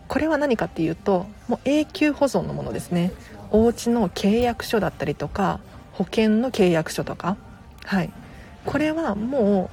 [0.07, 3.11] これは何かっていうともう永久保存のものですね。
[3.51, 5.59] お家の契約書だったりとか
[5.93, 7.37] 保険の契約書とか。
[7.83, 8.11] はい。
[8.65, 9.69] これはも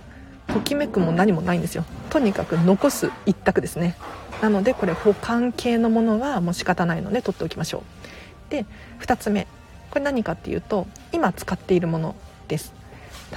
[0.48, 1.84] うときめくも何もないんですよ。
[2.10, 3.96] とにかく残す一択ですね。
[4.40, 8.50] なのでこれ保管系のものはもう仕方ないので取っておきましょう。
[8.50, 8.66] で
[9.00, 9.46] 2つ目。
[9.90, 12.14] これ何かっていうと今使っているもの
[12.48, 12.81] です。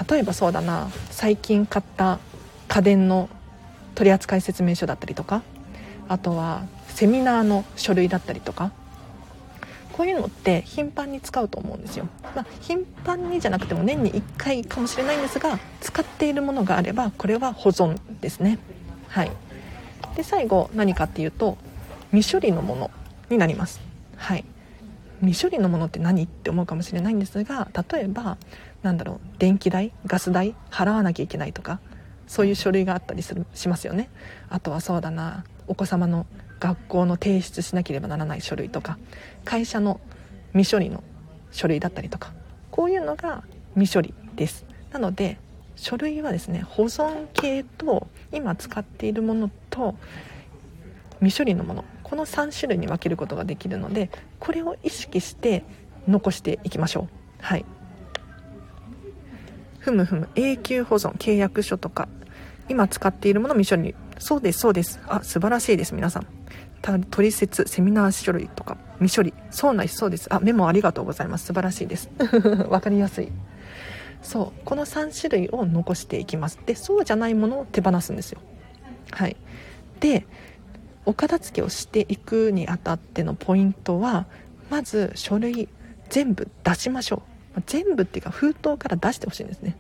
[0.10, 0.90] 例えばそうだな。
[1.10, 2.20] 最近買った
[2.68, 3.30] 家電の
[3.96, 5.42] 取扱説明書だったりとか。
[6.08, 8.72] あとはセミナーの書類だったりとか。
[9.96, 18.60] こういうのって頻繁に使うと思うんですよ、まあ、頻繁にじゃなくても年に1回かもしれないんですが使っているものがあればこれは保存ですね。
[19.08, 19.32] はい。
[20.18, 21.58] で最後何かっていうと
[22.12, 22.92] 未処理のもの
[23.30, 23.80] になります。
[24.18, 24.44] はい。
[25.22, 28.38] 未処理のものって何って思うかもしれないんですが例えば
[28.86, 31.80] なんだろう電気代ガス代払わなきゃいけないとか
[32.28, 34.10] そういう書類があったりするしますよね。
[34.48, 36.28] あとはそうだなお子様の
[36.60, 38.98] 学校の提出しなければならない書類とか
[39.44, 40.00] 会社の
[40.54, 41.04] 未処理の
[41.52, 42.32] 書類だったりとか
[42.70, 43.44] こういうのが
[43.74, 44.66] 未処理です。
[44.92, 45.40] なので
[45.76, 49.96] 書類はですね保存系と今使っているものと
[51.22, 55.64] 未処理のものこの3種類に分けることができるのでこれを意識して
[56.08, 57.08] 残していきましょう。
[57.42, 57.66] はい。
[59.86, 62.08] ふむふむ永久保存契約書とか
[62.68, 65.00] 今使っているもの未処理そうですそうです。
[65.08, 67.04] あ素晴らしいです皆さん。
[67.12, 69.98] 取説セミナー書類とか未処理そうなんです。
[69.98, 71.46] そうですあメモありがとうございます。
[71.46, 72.10] 素晴らしいです。
[72.18, 73.32] 分かりやすい。
[74.24, 74.62] そう。
[74.66, 76.60] この3種類を残していきます。
[76.66, 78.40] でそうじゃないものを手放すんですよ。
[79.12, 79.38] はい。
[80.00, 80.26] で
[81.06, 84.26] お片付けをしていくにあたってのポイントは
[84.72, 85.70] まず書類
[86.10, 87.35] 全部出しましょう。
[87.66, 89.78] 全部っていうか封筒から出してほしいんですね。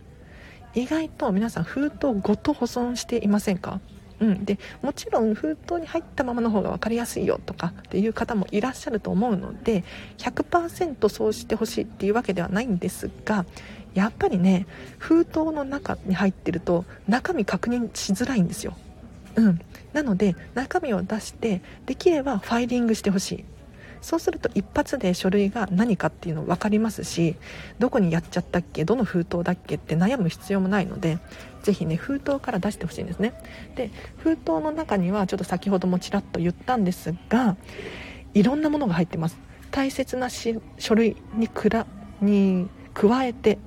[0.73, 3.79] 意外と皆さん封筒ごと保存していませんか？
[4.21, 9.83] うん、でもちろん封筒に入ったままの方が分かりやすいよとかっていう方もいらっしゃると思うので
[10.19, 13.45] 100%そうしてほしいっていうわけではないんですが
[13.93, 14.67] やっぱりね
[14.99, 18.77] 封筒の中に入ってると中身確認しづらいんですよ、
[19.35, 19.59] うん、
[19.91, 23.45] なので中身を出してできればファイリングしてほしい。
[24.06, 27.36] そうすると一発で書類が何かっていうの分かりますし
[27.80, 31.18] どこにやっちゃったっけどの封筒だっけって悩む必要もないので
[31.63, 33.34] ぜひね封筒から出してほしいんですね。
[33.74, 37.58] で封筒の中にはちょっと先ほどもちらっと言ったんですが
[38.36, 39.39] いろんなものが入ってます。
[39.72, 40.62] 大切な書
[40.94, 41.88] 類にくら
[42.22, 43.58] に加えて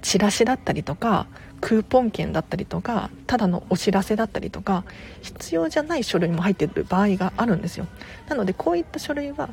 [0.00, 1.28] チラシだったりとか
[1.62, 4.84] クーポン券だったりとかただのお知らせだったりとか
[5.22, 7.86] 必要じゃない書類も入ってる場合があるんですよ。
[8.28, 9.48] なのでこういった書類は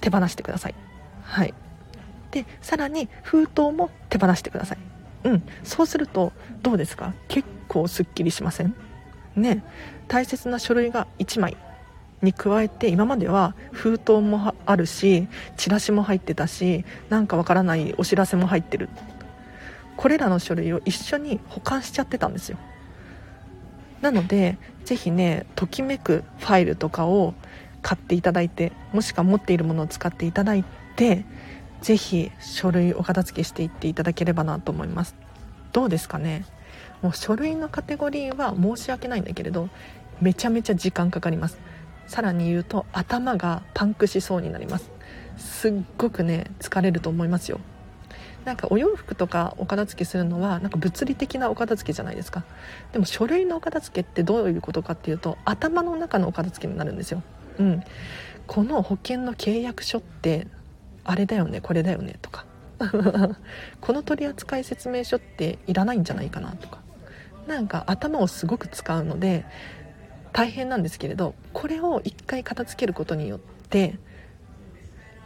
[0.00, 0.74] 手放してください。
[1.22, 1.54] はい。
[2.32, 4.78] でさらに封筒も手放してください。
[5.24, 5.42] うん。
[5.62, 6.32] そうすると
[6.62, 7.14] どうですか？
[7.28, 8.74] 結構すっきりしません？
[9.36, 9.62] ね。
[10.08, 11.56] 大切な書類が1枚
[12.22, 18.88] に加えて今までは封筒もあるしチラシも入ってたしなんかわからないお知らせも入ってる。
[19.96, 22.58] これらの書類を一緒に保管しちゃってたんですよ。
[24.02, 27.34] なので是非ねときめくファイルとかを
[27.82, 30.64] 買っていただいてもしくは持っているものを使っていただい
[30.96, 31.24] て
[31.80, 35.14] 是非書類お片付けしていっていただければなと思います。
[35.72, 36.44] どうですかね？
[37.02, 39.68] もう書類のカテゴリーは申し訳ないんだけれど
[40.20, 41.58] めちゃめちゃ時間かかります。
[42.06, 44.90] さらに言うと頭がパンクしそうになります。
[45.36, 47.60] すっごくね疲れると思いますよ。
[48.46, 52.44] なんかお洋服とかお片付けするのはなんか物理的なお片付けじゃないですか。
[52.92, 57.24] でも書類のお片付けってどういうことかっていうと頭の中のお片付けになるんですよ。
[57.58, 57.82] うん。
[58.46, 60.46] この保険の契約書って
[61.02, 62.46] あれだよねこれだよねとか。
[63.80, 66.78] この取扱説明書っていらないんじゃないかなとか。
[67.48, 69.44] なんか頭をすごく使うので
[70.32, 73.98] 大変なんですけれどこれを一回片付けることによって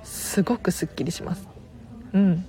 [0.03, 1.47] すごくすっきりします。
[2.15, 2.47] うん。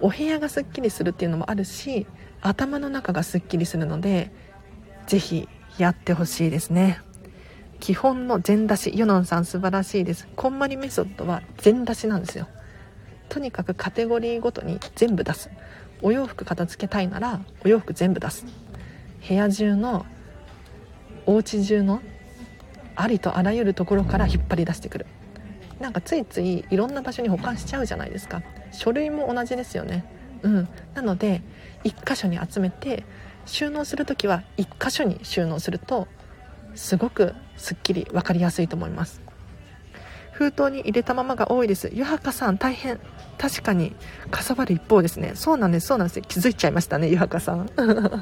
[0.00, 2.06] お部屋がすっきりするっていうのもあるし
[2.40, 4.32] 頭の中がすっきりするので
[5.06, 7.00] 是非やってほしいですね。
[7.80, 8.92] 基本の全出し。
[8.94, 10.28] ヨノンさん素晴らしいです。
[10.36, 12.46] こんまりメソッドは全出しなんですよ。
[13.28, 15.50] とにかくカテゴリーごとに全部出す。
[16.02, 18.44] お洋服片付けたいならお洋服全部出す。
[19.26, 20.04] 部屋中の
[21.26, 22.02] お家中の
[22.96, 25.06] ありとあらゆるところから引っ張り出してくる。
[25.80, 28.42] なんかついついいろんな場所に保管しちゃうじゃないですか。
[28.72, 30.04] 書類も同じですよね。
[30.42, 30.68] うん。
[30.94, 31.42] なので
[31.84, 33.04] 1箇所に集めて
[33.46, 36.08] 収納する時は1箇所に収納すると
[36.74, 39.20] すごくすっきり分かりやすいと思います。
[40.32, 41.90] 封筒に入れたままが多いです。
[41.92, 42.98] 湯墓さん大変。
[43.36, 43.94] 確かに
[44.30, 45.32] かさばる一方ですね。
[45.34, 46.20] そうなんですそうなんです。
[46.22, 47.68] 気づいちゃいましたね湯墓さん。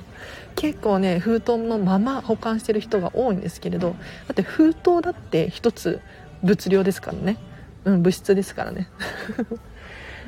[0.56, 6.00] 結構ね封筒のまま保管してる人が多いんですけれどだって封筒だって一つ
[6.42, 7.37] 物量ですからね。
[7.84, 8.88] うん物質ですからね。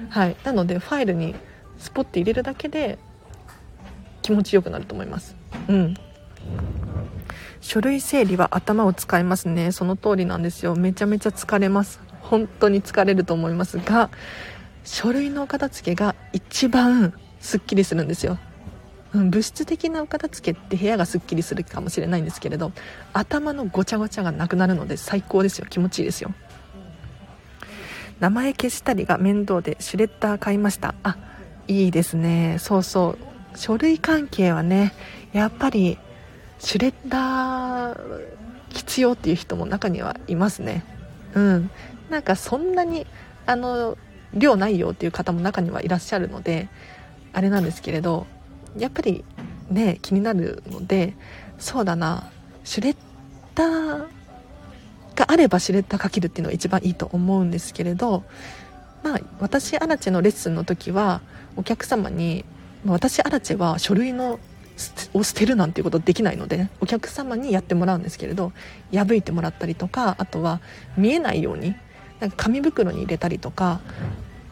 [0.09, 0.37] はい。
[0.45, 1.35] なのでファイルに
[1.79, 2.99] スポッて入れるだけで
[4.23, 5.37] 気持ちよくなると思います。
[5.69, 5.95] うん。
[7.61, 9.73] 書類整理は頭を使いますね。
[9.73, 10.75] その通りなんですよ。
[10.75, 12.01] めちゃめちゃ疲れます。
[12.23, 13.79] 本当に疲れると思います。
[13.79, 14.11] が
[14.85, 18.39] 書類のお片付けが一番すっきりするんですよ、
[19.15, 22.73] うん、物質的なお片付けって部屋がすっきりするかもしれないんですけれど
[23.13, 25.67] 頭のごちゃごちゃがなくなるので最高ですよ。
[25.69, 26.33] 気持ちいいですよ。
[28.21, 30.95] 名前消したりが面倒でシュレッダー買いました。
[31.03, 31.17] あ
[31.69, 32.57] いいですね。
[32.59, 33.19] そうそう。
[33.59, 34.93] 書類関係はね
[35.33, 35.99] やっぱり
[36.59, 38.01] シュレッダー
[38.69, 40.85] 必要っていう人も中にはいますね。
[41.35, 41.71] うん。
[42.11, 43.07] なんかそんなに
[43.47, 43.97] あの
[44.35, 46.69] 量ないよっていう方も中にはいらっしゃるので
[47.33, 48.27] あれなんですけれど
[48.77, 49.25] やっぱり
[49.71, 51.15] ね気になるので
[51.59, 52.31] そうだな。
[52.65, 52.97] シュレッ
[53.55, 54.07] ダー
[55.15, 58.25] があればシュレッダーかけるっていうのが一番いいと思うんですけれど
[59.03, 61.21] まあ私アラチェのレッスンの時は
[61.57, 62.45] お客様に
[62.87, 64.39] 私アラチェは書類の
[65.13, 68.53] を捨てるなんていうことできないのでお客様にやってもらうんですけれど
[68.93, 70.61] 破いてもらったりとかあとは
[70.97, 71.75] 見えないように
[72.19, 73.81] なんか紙袋に入れたりとか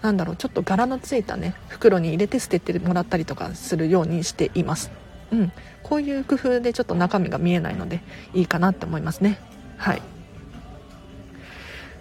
[0.03, 4.91] なんだろうちょっと柄のついたね袋に入れて捨ててもらったりとかするようにしています、
[5.33, 8.01] うん、こういう工夫でちょっと中身が見えないので
[8.35, 9.39] いいかなって思いますね。
[9.79, 10.03] はい。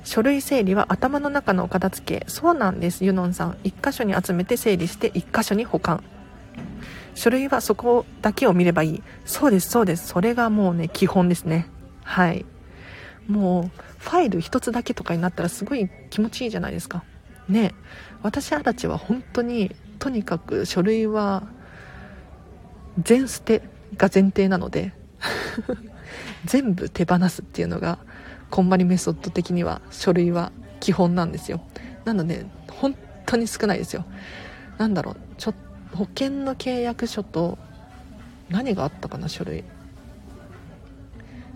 [0.07, 2.25] 書類整理は頭の中のお片付け。
[2.29, 3.03] そうなんです。
[3.03, 3.57] ユノンさん。
[3.65, 6.01] 1箇所に集めて整理して1箇所に保管。
[7.13, 9.03] 書類はそこだけを見ればいい。
[9.25, 10.07] そうですそうです。
[10.07, 11.67] それがもうね基本ですね。
[12.05, 12.45] はい。
[13.27, 17.03] もうファイル1つだけとかになったらすごい気持ちいいじゃないですか。
[17.49, 17.75] ね。
[18.23, 21.43] 私あたちは本当にとにかく書類は
[22.97, 23.61] 全捨て
[23.97, 24.93] が前提なので
[26.45, 27.99] 全部手放すっていうのが
[28.49, 31.61] こんまりメソッド的には書類は基本なんですよ。
[32.05, 34.05] なので本当に少ないですよ。
[34.77, 35.53] なんだろうちょ
[35.93, 37.57] 保険の契約書と
[38.49, 39.63] 何があったかな書類。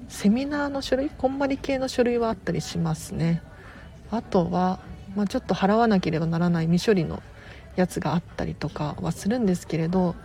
[0.10, 1.10] セミナーの書類？
[1.10, 3.42] こんまり系の書類はあったりしますね。
[4.12, 4.80] あとは、
[5.16, 7.24] まあ、ちょっと払わなければならない未処理の
[7.78, 10.16] やつがあったりとかはするんですけれど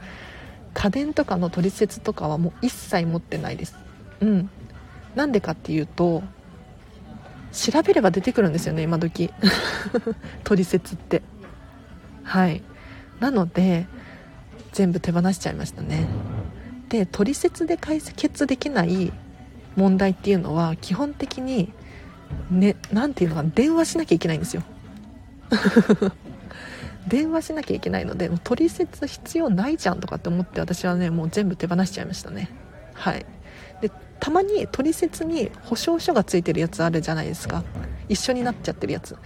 [0.74, 3.76] 家電とかの取説とかはもう一切持ってないです。
[4.20, 4.50] うん。
[5.14, 6.24] なんでかっていうと
[7.56, 9.32] 調べれば出てくるんですよね今時。
[10.44, 11.22] 取説って。
[12.22, 12.62] はい。
[13.18, 13.86] なので
[14.72, 16.06] 全部手放しちゃいましたね。
[16.90, 19.12] で取説で解決できない
[19.74, 21.72] 問題っていうのは基本的に
[22.50, 24.62] ね何ていうのかな電話しなきゃいけないんですよ。
[27.08, 32.50] 電話しなきゃいけないのでもう取説必要ないじゃんとかって思って私はねもう全部手放しちゃいましたね。
[32.94, 33.24] はい。
[34.20, 37.64] たまに取説に保証書がついてるやつあるじゃないですか。
[38.08, 39.16] 一緒になっちゃってるやつ。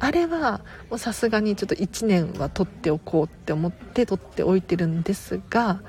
[0.00, 0.60] あれは
[0.96, 5.80] さすがにちょっと1年は取っておこうって思って取っておいてるんですが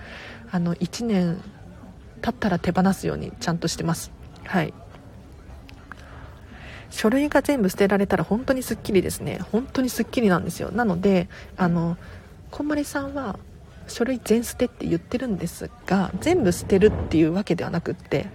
[0.51, 1.41] あの1年
[2.21, 4.11] 経ったら手放すようにちゃんとしてます。
[4.45, 4.73] はい。
[6.89, 9.39] 書類が全部捨てられたら本当にすっきりですね。
[9.51, 10.71] 本当にすっきりなんですよ。
[10.71, 11.97] なのであの
[12.49, 13.37] こんまりさんは
[13.89, 18.27] 書類全捨てって言ってるんですが全部捨てるっていうわけではなくって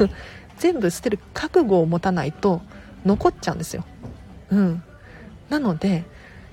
[0.58, 2.62] 全部捨てる覚悟を持たないと
[3.04, 3.84] 残っちゃうんですよ。
[4.50, 4.82] うん。
[5.50, 6.04] なので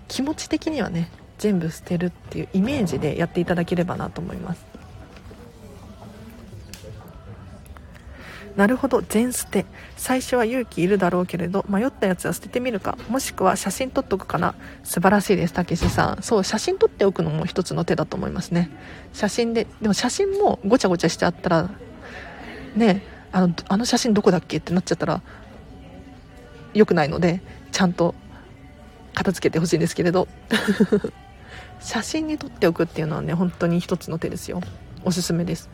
[0.07, 4.65] 気持ち的にはね全部捨てるっていうイメージでやっていただければなと思います。
[8.55, 9.65] なるほど全捨て。
[9.95, 12.97] 最初は勇気いるだろうけれど迷ったやつは捨ててみるか。
[13.09, 14.55] もしくは写真撮っとくかな。
[14.83, 16.23] 素晴らしいですたけしさん。
[16.23, 18.69] そう写真撮っておくのも一つの手だと思いますね。
[19.13, 21.69] 写真ででも写真もごちゃごちゃしてあったら
[22.75, 25.21] ねあのあの写真どこだっけってなっちゃったら
[26.73, 27.41] 良くないので
[27.71, 28.15] ちゃんと
[29.13, 30.27] 片付けてほしいんですけれど。
[31.83, 34.61] 写真に撮っておくっていうのはね本当に一つの手ですよ。
[35.03, 35.69] おすすめです。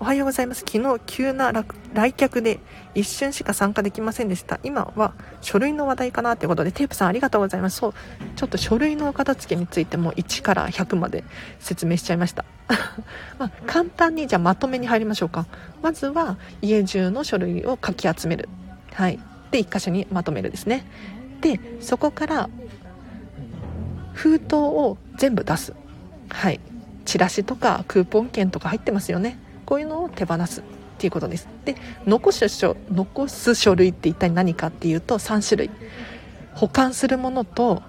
[0.00, 0.60] おはようございます。
[0.60, 1.52] 昨日急な
[1.92, 2.60] 来客で
[2.94, 4.60] 一瞬しか参加できませんでした。
[4.62, 7.78] 今は書類の話題かなということで、テープさんありがとうございます。
[7.78, 7.94] そう、
[8.36, 11.24] ちょっと書類のお片付けについても1から100まで
[11.58, 12.44] 説明しちゃいました。
[13.40, 15.46] まあ、簡単にじゃあまとめに入りましょうか。
[15.82, 18.48] まずは家中の書類をかき集める。
[18.94, 19.18] はい。
[19.50, 20.86] で、1箇所にまとめるですね。
[21.40, 22.48] で、そこから
[24.12, 25.74] 封筒を全部出す。
[26.28, 26.60] はい。
[27.04, 29.40] チラシとかクーポン券とか入ってますよね。
[29.68, 30.64] こういうのを手放すっ
[30.96, 31.46] ていうことです。
[31.66, 35.70] で残す書残す書類って一体何かっていうと3種類。
[36.54, 37.82] 保管するものと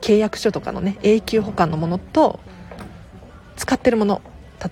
[0.00, 2.40] 契約書とかのね永久保管のものと
[3.54, 4.20] 使ってるもの。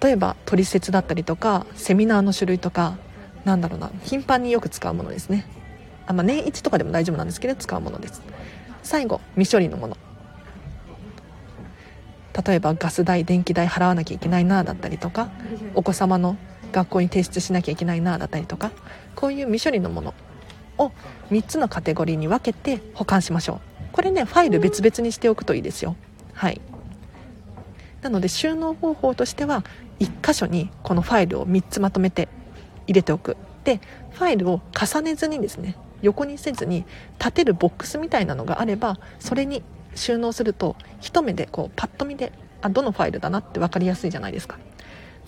[0.02, 2.96] 例えば取説だったりとかセミナーの種類とか
[3.44, 5.46] なんだろうな頻繁によく使うものですね。
[6.08, 8.22] あ、まあ、年一とかでも大丈夫なんですけど使うものです。
[8.82, 9.96] 最後未処理のもの。
[12.46, 15.30] 例えばガス代電気代払わなきゃいけないなだったりとか
[15.74, 16.36] お子様の
[16.72, 18.72] 学校に提出しなきゃいけないなだったりとか
[19.14, 20.14] こういう未処理のもの
[20.78, 20.90] を
[21.30, 23.60] 3つのカテゴリーに分けて保管しましょう。
[23.92, 25.94] これねファイル別々にしておくといいですよ。
[26.32, 26.60] はい。
[28.02, 29.64] なので収納方法としては
[30.00, 32.28] 1箇所にこのファイルを3つまとめて
[32.88, 33.36] 入れておく。
[33.62, 33.80] で
[34.10, 36.84] ファイルを重ねずにですね横にせずに
[37.18, 39.62] 立てるボックスみたいなのがあればそれに
[39.94, 42.32] 収納すると一目でこうパッと見で
[42.62, 44.58] あどのファイルだなって分かりやすいじゃないですか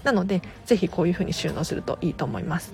[0.05, 2.73] なのでぜひこういう風に収納するといいと思います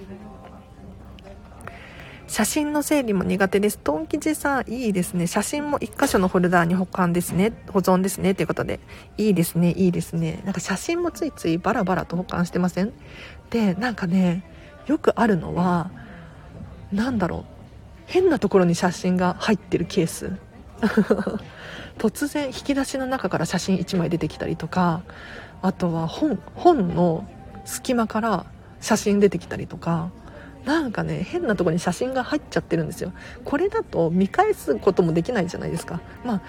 [2.33, 3.79] 写真の整理も苦手です。
[3.79, 5.27] トン吉さん、いいですね。
[5.27, 7.53] 写真も1箇所のフォルダーに保管ですね。
[7.71, 8.35] 保存ですね。
[8.35, 8.81] ということで。
[9.19, 9.73] いいですね。
[9.73, 10.41] いいですね。
[10.47, 12.95] なんか写真もついついバラバラと保管してません？
[13.51, 14.45] で、なんかね、
[14.87, 15.91] よくあるのは、
[16.91, 17.45] なんだろう。
[18.07, 20.39] 変なところに写真が入ってるケース。
[21.99, 25.03] 突然引き出しの中から写真1枚出てきたりとか
[25.63, 27.27] あとは本本の
[27.65, 28.47] 隙間から
[28.81, 30.11] 写真出てきたりとか
[30.65, 33.13] なんかね変なとこに写真が入っちゃってるんですよ。
[33.45, 36.01] これだと見返すこともできないじゃないですか。
[36.25, 36.41] まあ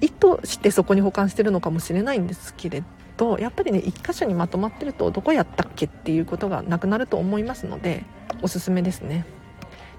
[0.00, 2.82] 意図してそこに保管してるのかもしれないんですけれ
[3.16, 8.04] どやっぱりね1箇所にまとまってるとどこやったっけっていうことがなくなると思いますので
[8.42, 9.24] おすすめですね。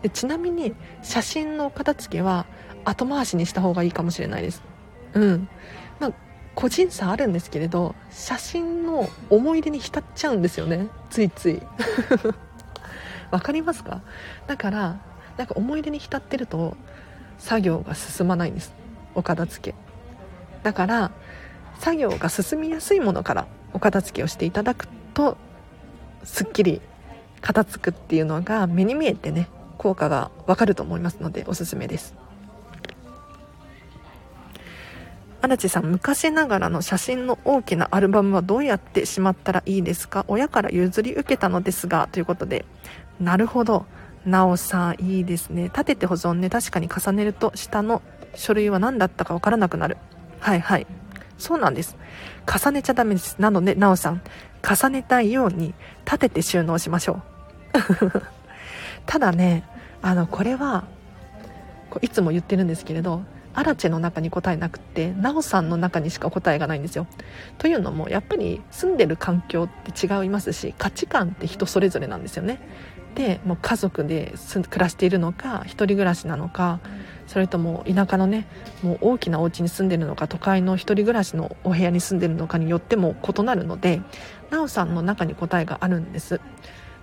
[0.01, 2.45] でちなみに写真の片付けは
[2.85, 4.61] 後回しにした方がいいかもしれないです。
[5.13, 5.47] うん。
[5.99, 6.13] まあ
[6.55, 10.87] 個人差あるんですけれど写真の思い出に浸っちゃうんですよね。
[11.09, 11.61] ついつい。
[13.31, 14.01] わかりますか？
[14.47, 14.97] だから
[15.37, 16.77] なんか思い出に浸ってると
[17.39, 18.73] 作業が進まないんです。
[19.15, 19.77] お片付け。
[20.63, 21.11] だから
[21.79, 25.37] 作業が進みやすいものからお片付けをしていただくと
[26.23, 26.81] すっきり
[27.41, 32.15] 片付くっていうのが目に見えてね効果がわかると思いますのでおすすめです。
[35.43, 40.23] 荒地さん昔ながらの写真の大きなアルバムはどうやってしまったらいいですか？
[40.29, 42.63] 親から譲り受けたのですがということで
[43.19, 43.85] なるほど。
[44.25, 45.63] なおさんいいですね。
[45.65, 46.49] 立てて保存ね。
[46.49, 48.01] 確かに重ねると下の
[48.35, 49.97] 書類は何だったかわからなくなる。
[50.39, 50.87] はいはい。
[51.37, 51.97] そうなんです。
[52.47, 53.35] 重ねちゃダメです。
[53.37, 54.21] なのでなおさん
[54.63, 55.73] 重ねたいように
[56.05, 58.21] 立てて収納しましょう。
[59.05, 59.65] ただね
[60.01, 60.85] あのこれは
[62.01, 63.23] いつも言ってるんですけれど
[63.53, 67.07] アラチェの中に答えなくてナオさんの中にしか答えがないんですよ。
[67.57, 72.59] というのもやっぱり住んでる環境って違いますし価値観って人それぞれなんですよね。
[73.15, 74.33] でもう家族で
[74.69, 76.79] 暮らしているのか1人暮らしなのか
[77.27, 78.47] それとも田舎のね
[78.81, 84.01] もう大きなお家に住んでるのか都会の1人暮らしのお部屋に住んでるのかによっても異なるので
[84.49, 86.41] なおさんの中に答えがあるんです。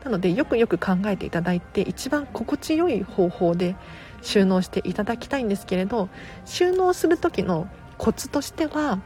[0.05, 3.77] なのでよくよく考えていただいて一番心地よい方法で
[4.23, 6.09] 収納していただきたいんですけれど
[6.45, 9.01] 収納する時のコツとしては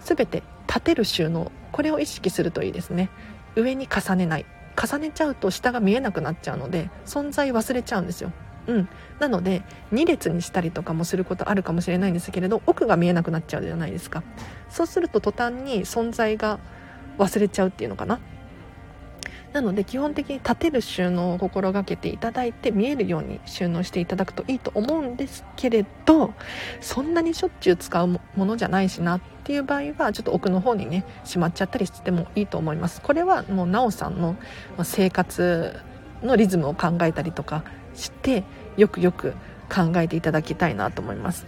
[0.00, 3.10] 全て立てる収納これを意識するといいですね。
[3.56, 4.46] 上に重ねない。
[4.80, 8.32] 重ねちゃうと下が見えなくなっちゃうので存在忘れちゃうんですよ。
[8.68, 8.88] うん、
[9.18, 14.22] なので2列にしたりとかもすることあるかもしれないんですけれど奥が見えなくなっちゃうじゃないですか。
[14.68, 16.60] そうすると途端に存在が
[17.18, 18.20] 忘れちゃうっていうのかな。
[19.52, 26.34] なので基本的に立てる収納を心がけていただいて見えるように収納していただくといいと思うんですけれど
[26.80, 33.00] そんなにしょっちゅう使うものじゃないしなっていう場合はちょっと奥の方にねしまっちゃったりしてもいいと思います。
[33.00, 34.36] これはもうなおさんの
[34.84, 35.74] 生活
[36.22, 38.44] のリズムを考えたりとかして
[38.76, 39.32] よくよく
[39.74, 41.46] 考えていただきたいなと思います。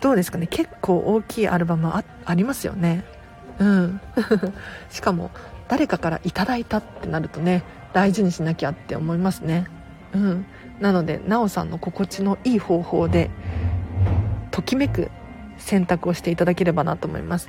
[0.00, 0.46] どうですかね？
[0.46, 3.04] 結構大きいアルバムあありますよね。
[3.58, 4.00] うん。
[4.90, 5.30] しかも
[5.68, 7.62] 誰かからいただいたってなるとね
[7.92, 9.66] 大事にしなきゃって思いますね。
[10.12, 10.46] うん。
[10.80, 13.30] なのでなおさんの心地のいい方法で
[14.50, 15.10] ときめく
[15.58, 17.48] 選択をしていただければなと思います。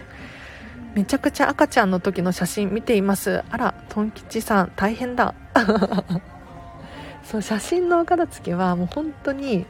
[0.93, 3.43] めちゃくちゃ赤ちゃんの時の写真見ています。
[3.49, 5.35] あらトン吉さん大変だ。
[7.23, 9.65] そう写真のお片付けはもう本当に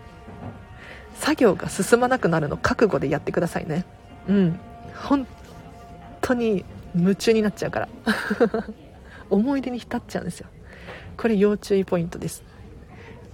[1.16, 3.84] 作業が進まなくなるの覚悟でやってくださいね。
[4.28, 4.60] うん。
[4.96, 5.28] 本
[6.22, 6.64] 当に
[6.96, 7.90] 夢中になっちゃうから。
[9.30, 10.48] 思い出に浸っちゃうんですよ。
[11.18, 12.44] これ要注意ポイントです。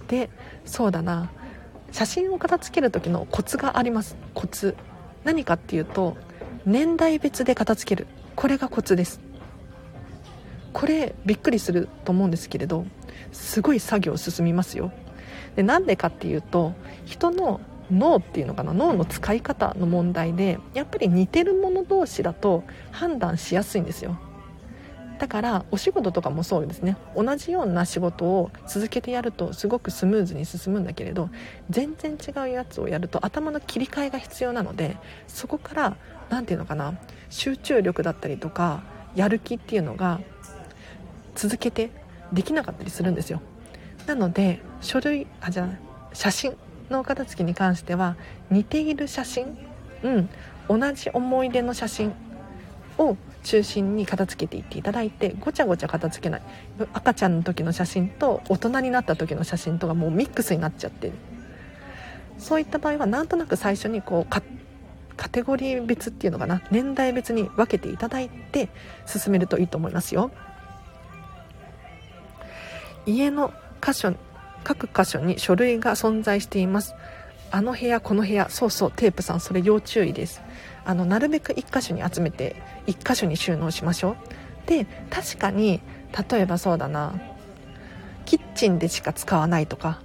[0.08, 0.30] で
[0.64, 1.30] そうだな。
[1.92, 4.16] 写真を片付ける時のコツがあります。
[4.34, 4.76] コツ。
[5.22, 6.16] 何かっていうと
[6.66, 8.06] 年代別で片付ける。
[8.34, 9.20] これがコツです。
[10.72, 12.84] これびっくりすると思うんですけれど
[13.32, 14.92] すごい作業進みますよ。
[15.54, 16.74] でなんでかっていうと
[17.04, 24.18] 人の脳っていうのかな脳の使い方の問題でやっぱり似てるもの同士だと判断しやすいんですよ。
[25.18, 26.96] だからお仕事とかもそうですね。
[27.16, 31.30] 同じような仕事を続けてやるとすごくスムーズに進むんだけれど
[31.70, 34.96] 全然違うやつをやると頭の切り替えが必要なので
[35.28, 35.96] そこから
[36.30, 36.98] 何て言うのかな
[37.30, 38.82] 集中力だったりとか
[39.14, 40.20] やる気っていうのが
[41.36, 41.90] 続けて
[42.32, 43.40] できなかったりするんですよ。
[44.06, 45.68] なので書類あじゃあ
[46.12, 46.56] 写真
[46.94, 48.16] の片付けに関しては
[48.50, 49.58] 似ている写真
[50.02, 50.28] うん
[50.68, 52.14] 同じ思い出の写真
[52.96, 56.42] を中心に片付けていっていただいてごちゃごちゃ片付けない。
[56.94, 61.12] 赤ちゃんの時の写真と大人になった時の写真とかもうミックスになっちゃってる。
[62.38, 64.40] そういった場合はなんとなく最初にこうカ
[65.28, 66.62] テゴリー別っていうのかな？
[66.70, 68.70] 年代別に分けていただいて
[69.06, 70.30] 進めるといいと思いますよ。
[73.06, 74.14] 家の箇所
[74.64, 76.94] 各箇所に書類が存在しています。
[77.50, 80.42] あの部屋この部屋そうそうテープさんそれ要注意です。
[80.84, 82.56] あのなるべく1箇所に集めて
[82.86, 84.16] 1箇所に収納しましょ
[84.66, 84.68] う。
[84.68, 85.80] で確かに
[86.30, 87.14] 例えばそうだな。
[88.24, 90.00] キッチンでしか使わないとか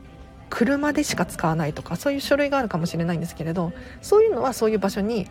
[0.49, 5.27] 車でしか使わないとかそういう書類があるかもしれないんですけれどそういうのはそういう場所に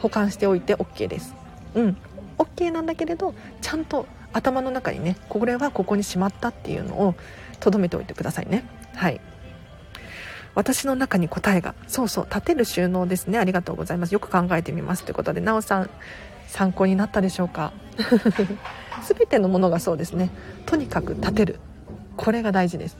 [0.00, 1.34] 保管しておいて OK です。
[1.74, 1.96] うん。
[2.38, 7.14] OK なんだけれどちゃんと頭の中にねこれはここにしまったっていうのを
[7.70, 8.64] 留めておいてくださいね。
[8.94, 9.20] はい。
[10.54, 13.38] 私の中に答えがそうそう立てる収納ですね。
[13.38, 14.12] ありがとうございます。
[14.12, 15.90] よく考えてみますということでなおさん
[16.48, 17.72] 参考になったでしょうか？
[19.08, 20.30] 全てのものがそうですね。
[20.66, 21.60] とにかく立てる。
[22.16, 22.98] これが大事です。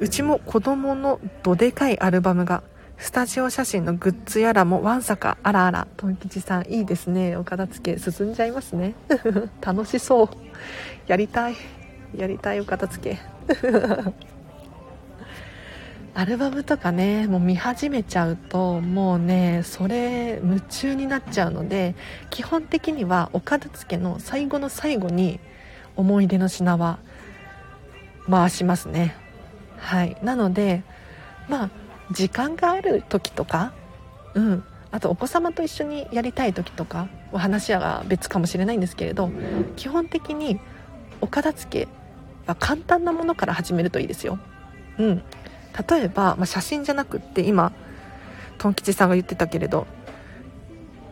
[0.00, 2.62] うちも子供のどでかいアルバムが
[2.98, 7.34] スタジオ写真のグッズやらもわんさかあらあらとん吉さんいいですね。
[7.36, 8.94] お片付け進んじゃいますね。
[9.60, 10.28] 楽しそう。
[11.08, 11.56] やりたい。
[12.16, 13.18] やりたいお片付け。
[16.14, 21.94] アルバムとかねもう見始めちゃうともうねそれ夢中になっちゃうので
[22.30, 25.38] 基本的にはお片付けの最後の最後に
[25.94, 26.98] 思い出の品は
[28.28, 29.14] 回しますね。
[29.76, 30.16] はい。
[30.22, 30.82] なので
[31.48, 31.70] まあ
[32.10, 33.72] 時間がある時とか、
[34.34, 39.30] うん、あとお子様と一緒にやりたい時とかお話は別かもしれないんですけれど
[39.76, 40.58] 基本的に
[41.20, 41.88] お片付け
[42.48, 44.38] は簡単なものから始めるといいですよ。
[44.98, 45.22] うん、
[45.88, 47.72] 例えば、まあ、写真じゃなくって今
[48.58, 49.86] トン吉さんが言ってたけれど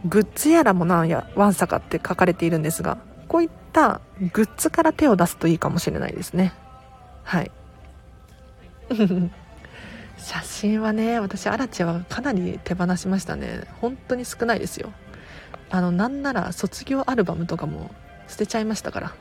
[0.05, 4.01] グッズやらもなんやわんさかって書かれているんですがこういった
[4.32, 6.53] グッズから手を出すといいかもしれないですね。
[7.24, 7.51] はい。
[10.18, 13.64] 写真はね私アラチェはかなり手放しましたね。
[13.80, 14.93] 本当に少ないですよ。
[15.70, 17.91] あのなんなら卒業アルバムとかも
[18.28, 19.12] 捨てちゃいましたから。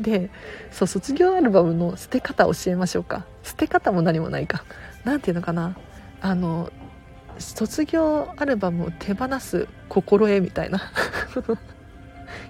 [0.00, 0.30] で
[0.70, 3.24] そう卒業アルバムの捨て方教えましょうか。
[3.42, 4.64] 捨て方も何もないか。
[5.04, 5.76] 何ていうのかな。
[6.20, 6.72] あの
[7.38, 10.80] 卒業アルバムを手放す心得みたいな。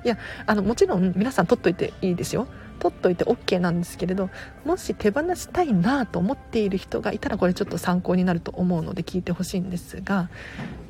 [0.04, 2.46] いやあのもちろん皆さん取っといていいですよ。
[2.80, 4.28] 取っといて OK なんですけれど
[4.64, 10.28] もし手放したいなと思っている人がいたらこれちょっと参考になると思うので聞いてほしいんですが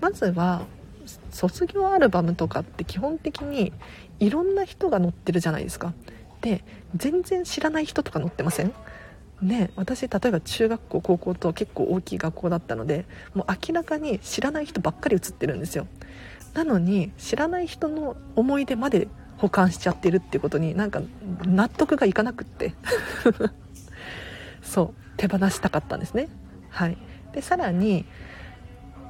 [0.00, 0.62] まずは
[1.30, 3.72] 卒業アルバムとかって基本的に
[4.18, 5.92] いろんな人が載ってるじゃないですか。
[6.44, 6.62] で
[6.94, 8.72] 全然知らない人とか載ってません？
[9.40, 15.86] ね私例えば中学校高校と結構大きい学校だったのでもう明らかに知らない人ばっかり写ってるんですよ。
[16.52, 21.00] なのに知らない人の思い出まで保管しちゃってるっていうことになんか
[21.44, 22.74] 納得がいかなくって。
[24.62, 26.28] そう手放したかったんですね。
[26.68, 26.98] はい。
[27.32, 28.04] でさらに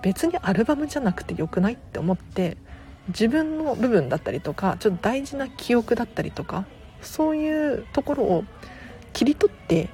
[0.03, 2.57] 別にアルバムじゃなくてよくないって思って
[3.09, 6.65] 自分の部分だったりとかちょっと大事な記憶だったりとか
[7.05, 8.45] そういうところを
[9.13, 9.89] 切り取って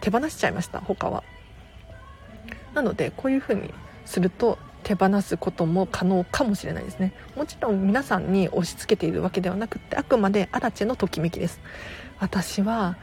[0.00, 1.22] 手放しちゃいました他は。
[2.74, 3.72] なのでこういう風に
[4.04, 7.12] すると手放すことも可能かもしれないですね。
[7.34, 11.60] もちろん皆さんに押し付けているわけではなくてあくまでアラチェのときめきです。
[12.20, 12.96] 私は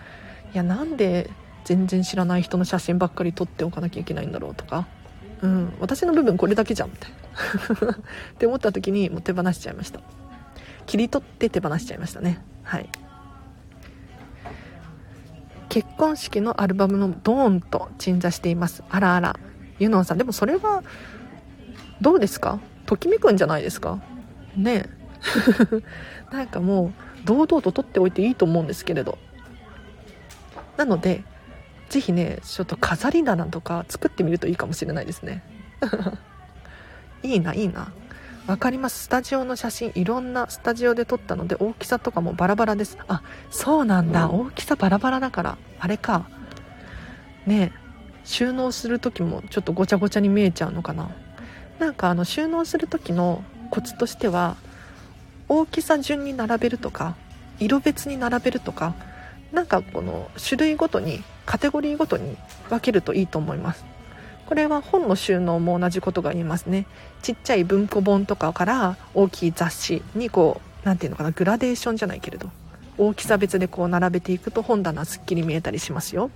[0.53, 1.29] いやなんで
[1.65, 4.87] 全然知らない人の写真ばっかり撮っておかなきゃいけないんだろうとか。
[5.41, 7.11] うん私の部分これだけじゃんみたい
[7.85, 7.97] なっ
[8.37, 9.99] て思った時にもう手放しちゃいました。
[10.85, 12.39] 切り取って手放しちゃいましたね。
[12.63, 12.87] はい。
[15.73, 18.83] 結婚式のアルバムのドーンと鎮座しています。
[18.91, 19.39] あらあら。
[19.79, 20.83] ユノンさんでもそれは
[21.99, 22.59] どうですか？
[22.85, 23.99] ときめくんじゃないですか？
[24.55, 24.89] ねえ。
[26.31, 26.93] なんかも
[27.23, 29.17] う堂々と取っておいていいと思うんですけれど。
[30.77, 31.23] なので
[31.89, 35.43] 是非ねちょっと飾り棚とか作ってみるといいかもしれないですね。
[37.23, 37.91] いいないいな。
[38.45, 39.05] 分かります。
[39.05, 42.97] スタジオの写真いろんなスタジオで撮ったので大きさとかもバラバラです。
[43.07, 44.29] あそうなんだ。
[44.29, 46.25] 大きさバラバラだからあれか。
[47.45, 47.71] ね
[48.25, 51.09] 収納する時もちょっとごちゃごちゃに見えちゃうのかな。
[51.79, 54.57] なんかあの収納する時のコツとしては
[55.47, 57.15] 大きさ順に並べるとか
[57.59, 58.93] 色別に並べるとか
[59.51, 62.37] なんかこの種類ごとにカテゴリーごとに
[62.69, 63.85] 分けるといいと思います。
[64.45, 66.85] これは本の収納も同じことが言えますね
[67.23, 72.51] ちっちゃい文庫本とかから大きい雑誌にこう何て言うのかなグラデーションじゃないけれど
[72.97, 76.29] 大きさ別でこう並べていくと本棚すっきり見えたりしますよ。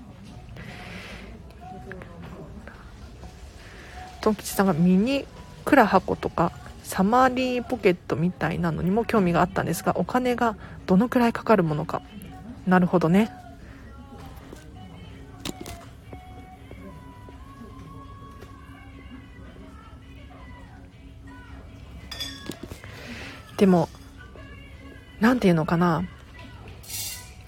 [4.21, 5.25] トン吉さんがミニ
[5.63, 6.51] クラ箱とか
[6.83, 12.01] サマリーポケットみたいなのにも興味があったんですがお金がどのくらいかかるものか。
[12.65, 13.31] なるほどね。
[23.57, 23.89] でも
[25.19, 26.03] 何て言うのかな。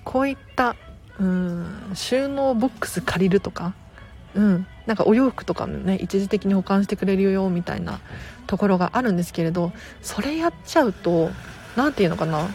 [0.04, 0.76] こういった
[1.20, 3.74] うん収納ボックス借りるとか。
[4.36, 4.68] うん。
[4.86, 8.00] なんかお洋服とかもね一時的に保管してくれるよみたいな
[8.48, 11.30] ところがあるんですけれどそれやっちゃうと
[11.76, 12.48] 何て言うのかな。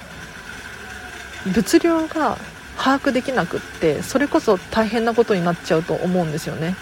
[1.47, 2.39] 物量が
[2.77, 6.75] 把握できなくってそれこそ大変なことになっちゃうと思うんですよね、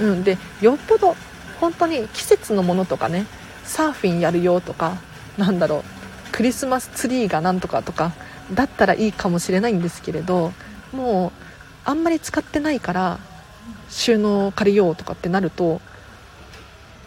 [0.00, 1.16] うん、でよっぽど
[1.58, 3.26] 本当に季節のものとかね
[3.64, 4.98] サーフィンやるよとか
[5.38, 5.99] なんだろう。
[6.32, 8.12] クリスマスツリーがなんとかとか
[8.52, 10.52] だったらいいかもしれないんですけれど
[10.92, 11.32] もう
[11.84, 13.18] あんまり使ってないから
[13.88, 15.80] 収納借りようとかってなると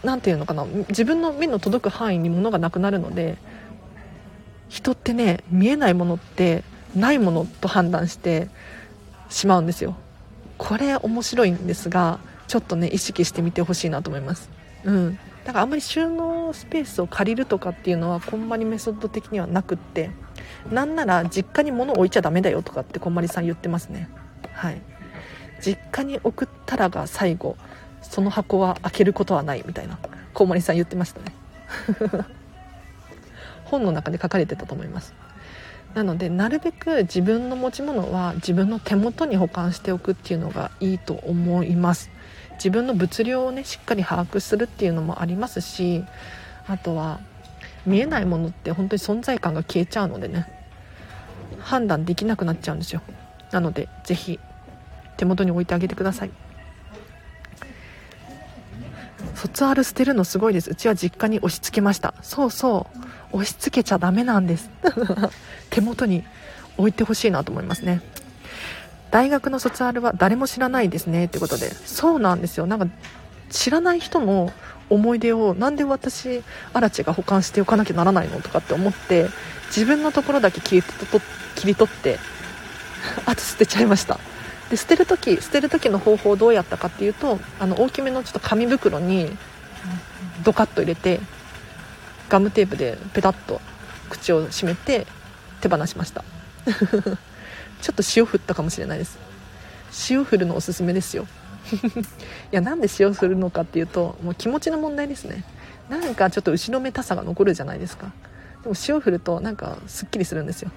[0.03, 3.38] 何て言うのかな自分の目の届く範囲に物がなくなるので
[4.69, 6.63] 人ってね見えないものって
[6.95, 8.49] ないものと判断して
[9.30, 9.95] しまうんですよ。
[10.57, 14.49] これ面白いんですがちょっとね意識してみてほしいなと思います。
[14.84, 15.19] うん。
[15.45, 20.09] だからあんまり収納スペースを借りるとかっていうのはこんまりメソッド的にはなくって
[20.71, 24.09] なんなら実家に物置いちゃダメだよとかってこんまりさん言ってますね。
[24.53, 24.81] はい。
[25.61, 27.57] 実家に送ったらが最後
[28.01, 29.97] その箱は開けることはないみたいな
[30.33, 31.35] こんまりさん言ってましたね。
[33.65, 35.13] 本の中で書かれてたと思います。
[35.93, 42.09] なのでなるべく自分の持ち物は自分の手元に保管しておくっていうのがいいと思います。
[42.55, 46.03] 自分の物量をねしっかり把握するっていうのもありますし
[46.67, 47.19] あとは
[47.85, 50.47] 見えないものって本当に存在感が消えちゃうのでね
[51.59, 53.01] 判断できなくなっちゃうんですよ。
[53.51, 54.39] なので是非
[55.17, 56.31] 手元に置いてあげてください。
[59.35, 60.69] 卒アル捨てるのすごいです。
[60.71, 62.13] うちは実家に押し付けました。
[62.21, 63.37] そうそう。
[63.37, 64.69] 押し付けちゃダメなんです。
[65.69, 66.23] 手元に
[66.77, 68.01] 置いてほしいなと思いますね。
[69.14, 71.70] 大学の卒アルは誰も知らないですねってことで。
[71.72, 72.66] そうなんですよ。
[72.66, 72.88] なんか
[73.51, 74.51] 知らない人の
[74.89, 76.41] 思い出をなんで私
[76.74, 79.28] アラチが保管しておかなきゃならないのとかって思って
[79.68, 80.84] 自分のところだけ切り
[81.55, 82.18] 切り取って
[83.28, 84.20] あと捨てちゃいました。
[84.72, 89.38] で捨てる時捨てる時の方法どうやったかっていうとあの大きめのちょっと紙袋に
[90.43, 91.20] ドカッと入れて
[92.30, 93.61] ガムテープでペタッと
[94.09, 95.05] 口を閉めて
[95.61, 96.24] 手放しました。
[97.84, 99.19] ちょっと塩振ったかもしれないです。
[100.09, 101.27] 塩振るのおすすめですよ。
[102.51, 105.43] いやなんで塩するのかっていうともう気持ちの問題ですね。
[105.89, 108.13] なんかちょっと後ろめたさが残るじゃないですか。
[108.63, 110.71] でも塩振るとなんかすっきりするんですよ。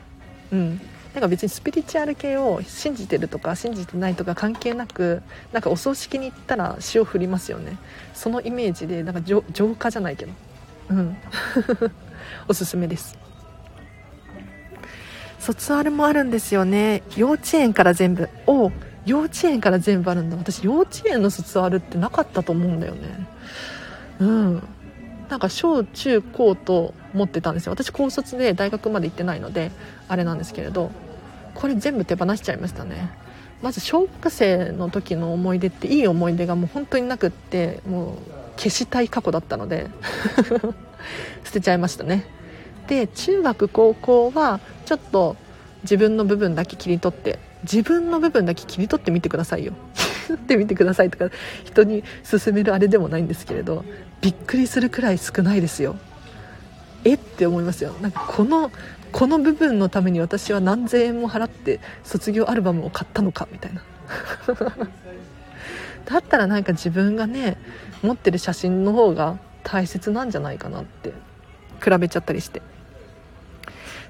[0.50, 0.80] うん。
[1.14, 7.78] なんか別にスピリチュアル系を信じてるとか信じてないとか関係なくなんかお葬式に行ったら塩振りますよね。
[8.14, 9.42] そのイメージでなんか浄
[9.76, 10.32] 化じゃないけど。
[10.90, 11.16] うん。
[12.48, 13.25] おすすめです。
[15.46, 17.02] 卒アルもあるんですよね。
[17.16, 18.28] 幼稚園から全部。
[18.48, 18.72] お
[19.04, 20.36] 幼稚園から全部あるんだ。
[20.36, 23.28] 私幼稚園の卒アルってなかったと思うんだよね。
[24.18, 24.62] うん。
[25.28, 27.72] なんか小中高と持ってたんですよ。
[27.72, 29.70] 私高卒で大学まで行ってないので
[30.08, 30.90] あれなんですけれど
[31.54, 33.10] これ全部手放しちゃいましたね。
[33.62, 38.16] まず小学生の時の思い出っていい思い出がもう本当になくってもう
[38.56, 39.86] 消したい過去だったので
[41.44, 42.26] 捨てちゃいましたね。
[42.86, 45.36] で中学高校はちょっと
[45.82, 49.72] 自分の部分だけ切り取って自分の部分だけ切り取ってみてくださいよ。
[50.34, 51.30] ってみてくださいとか
[51.64, 53.84] 人に勧めるあれでもないんですけれど
[54.20, 55.96] びっくりするくらい少ないですよ。
[57.04, 57.92] えって思いますよ。
[58.00, 58.72] なんかこの
[59.12, 63.82] この部分のために私は何千円も払って卒業アルバムを買ったのかみたいな。
[66.04, 67.56] だったらなんか自分がね
[68.02, 71.12] 持ってる写真の方が大切なんじゃないかなって
[71.82, 72.62] 比べちゃったりして。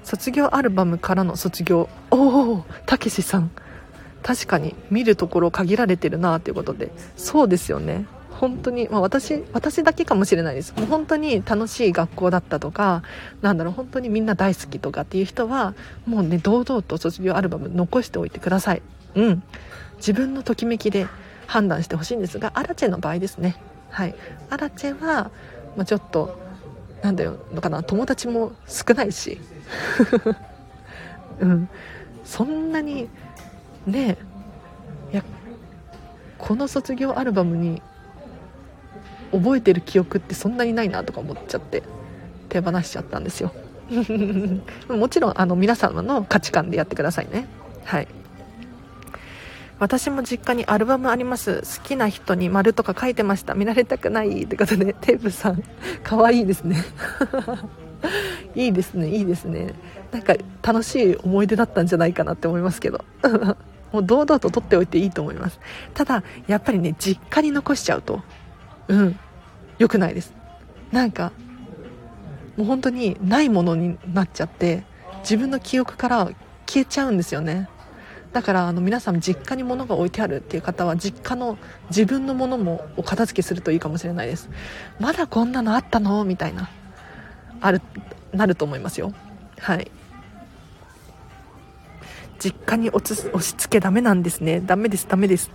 [0.07, 1.89] 卒業アルバムからの卒業。
[2.11, 3.51] おおたけしさん。
[4.23, 6.93] 確かに見るところ限られてるなということで。
[7.17, 8.05] そうですよね。
[8.29, 10.73] 本当に、まあ、私私だけかもしれないです。
[10.77, 13.03] もう本当に楽しい学校だったとか
[13.41, 18.81] なんだろう本当にみんな大好きとかっていう人はもうね堂々と卒業アルバム残しておいてください。
[19.15, 19.43] うん。
[19.97, 21.07] 自分のときめきで
[21.47, 23.57] 判断してほしいんですがアラチェの場合ですね。
[23.89, 24.15] はい。
[24.49, 25.31] アラチェは、
[25.75, 26.39] まあ、ちょっと
[27.03, 29.37] なんだよのかな友達も少ないし
[31.41, 31.69] うん。
[32.23, 33.07] そんなに
[33.85, 34.17] ね
[35.13, 35.23] いや
[36.37, 37.81] この卒業アルバムに
[39.31, 41.83] 覚えてる記憶ってそんなにないなとか思っちゃって
[42.49, 43.53] 手放しちゃったんですよ。
[44.89, 47.47] もちろんあの皆様の価値観でやってくださいね。
[47.85, 48.07] はい。
[49.79, 51.61] 私も実家にアルバムあります。
[51.61, 53.53] 好きな人に丸とか書いてました。
[53.53, 55.63] 見られたくないってことでテープさん。
[56.03, 56.83] 可愛いですね。
[58.55, 59.73] いいですねいいですね。
[60.11, 63.03] なんか楽しい思い出だったんじゃないかなって思いますけど。
[63.93, 65.59] もう堂々と撮っておいていいと思います。
[65.93, 68.21] ただやっぱりね実家に残しちゃうと
[68.89, 69.19] うん
[69.79, 70.33] 良くないです。
[70.91, 71.31] なんか
[72.57, 74.83] もう本当にないものになっちゃって
[75.19, 76.25] 自分の記憶から
[76.65, 77.69] 消えちゃうんですよね。
[78.33, 81.57] だからあの皆さん実家に物が置いてあるっていう方は実家の
[81.89, 84.49] 自分のものもお片付けするといいかもしれないです。
[84.99, 86.23] まだこんなのあったの？
[86.25, 86.69] みたいな。
[87.61, 87.81] ある
[88.33, 89.13] なると思いますよ。
[89.59, 89.91] はい。
[92.39, 94.61] 実家に押し付けダメなんですね。
[94.61, 95.49] ダメですダメです。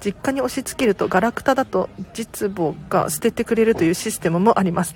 [0.00, 4.94] 実家に押し付けるとガラクタだと実母が捨ててくれるというシステムもあります。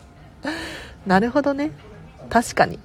[1.06, 1.70] なるほどね。
[2.28, 2.78] 確かに。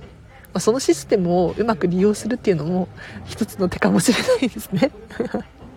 [0.60, 2.88] そのシステムをうまく利用するっていうのも
[3.26, 4.92] 一つの手かもしれないですね。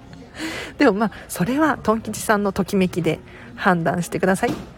[0.77, 3.19] でもまあそれはトン吉さんのときめきで
[3.55, 4.76] 判断してください。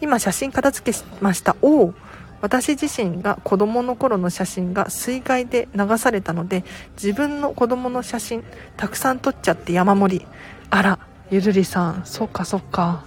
[0.00, 1.56] 今写真片付けしました。
[1.62, 1.94] おお
[2.40, 6.64] 私自身が子供の頃の写真が水害で流されたので
[6.94, 8.42] 自分の子供の写真
[8.78, 10.26] たくさん撮っちゃって山盛り。
[10.70, 10.98] あら
[11.30, 12.02] ゆるりさん。
[12.06, 13.04] そっかそっか、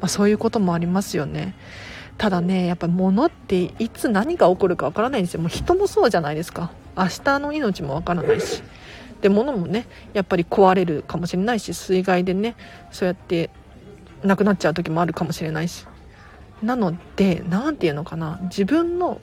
[0.00, 1.54] まあ、そういうこともありますよね。
[2.16, 5.40] ただねやっぱ物っていつ何が起こるかわからないんですよ。
[5.40, 6.72] もう人もそうじゃないですか。
[6.96, 8.62] 明日の命もわからないし。
[9.20, 12.54] で物もねやっぱり壊れるかもしれないし水害でね
[12.92, 13.50] そうやって
[14.22, 15.86] 亡くなっちゃう時もあるかもしれないし。
[16.62, 18.40] なので何て言うのかな。
[18.44, 19.20] 自分の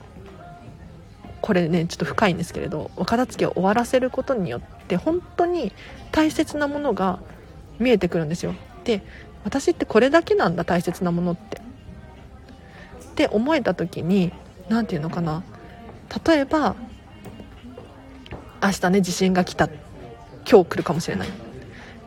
[1.42, 5.72] これねちょっと深いんですけれどお片付けを終わらせることによって本当に
[6.10, 7.20] 大切なものが
[7.78, 8.54] 見えてくるんですよ。
[8.84, 9.02] で
[9.44, 11.58] 私ってこれだけなんだ大切なものって。
[11.58, 14.32] って思えた時に
[14.68, 15.42] 何て言うのかな。
[16.24, 16.74] 例えば
[18.62, 19.68] 明日ね地震が来た。
[20.48, 21.28] 今日来るかもしれない。
[21.28, 21.30] っ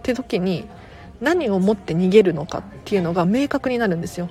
[0.02, 0.68] て時に
[1.22, 4.30] 何を持って逃げるのかっていうのが明確になるんですよ。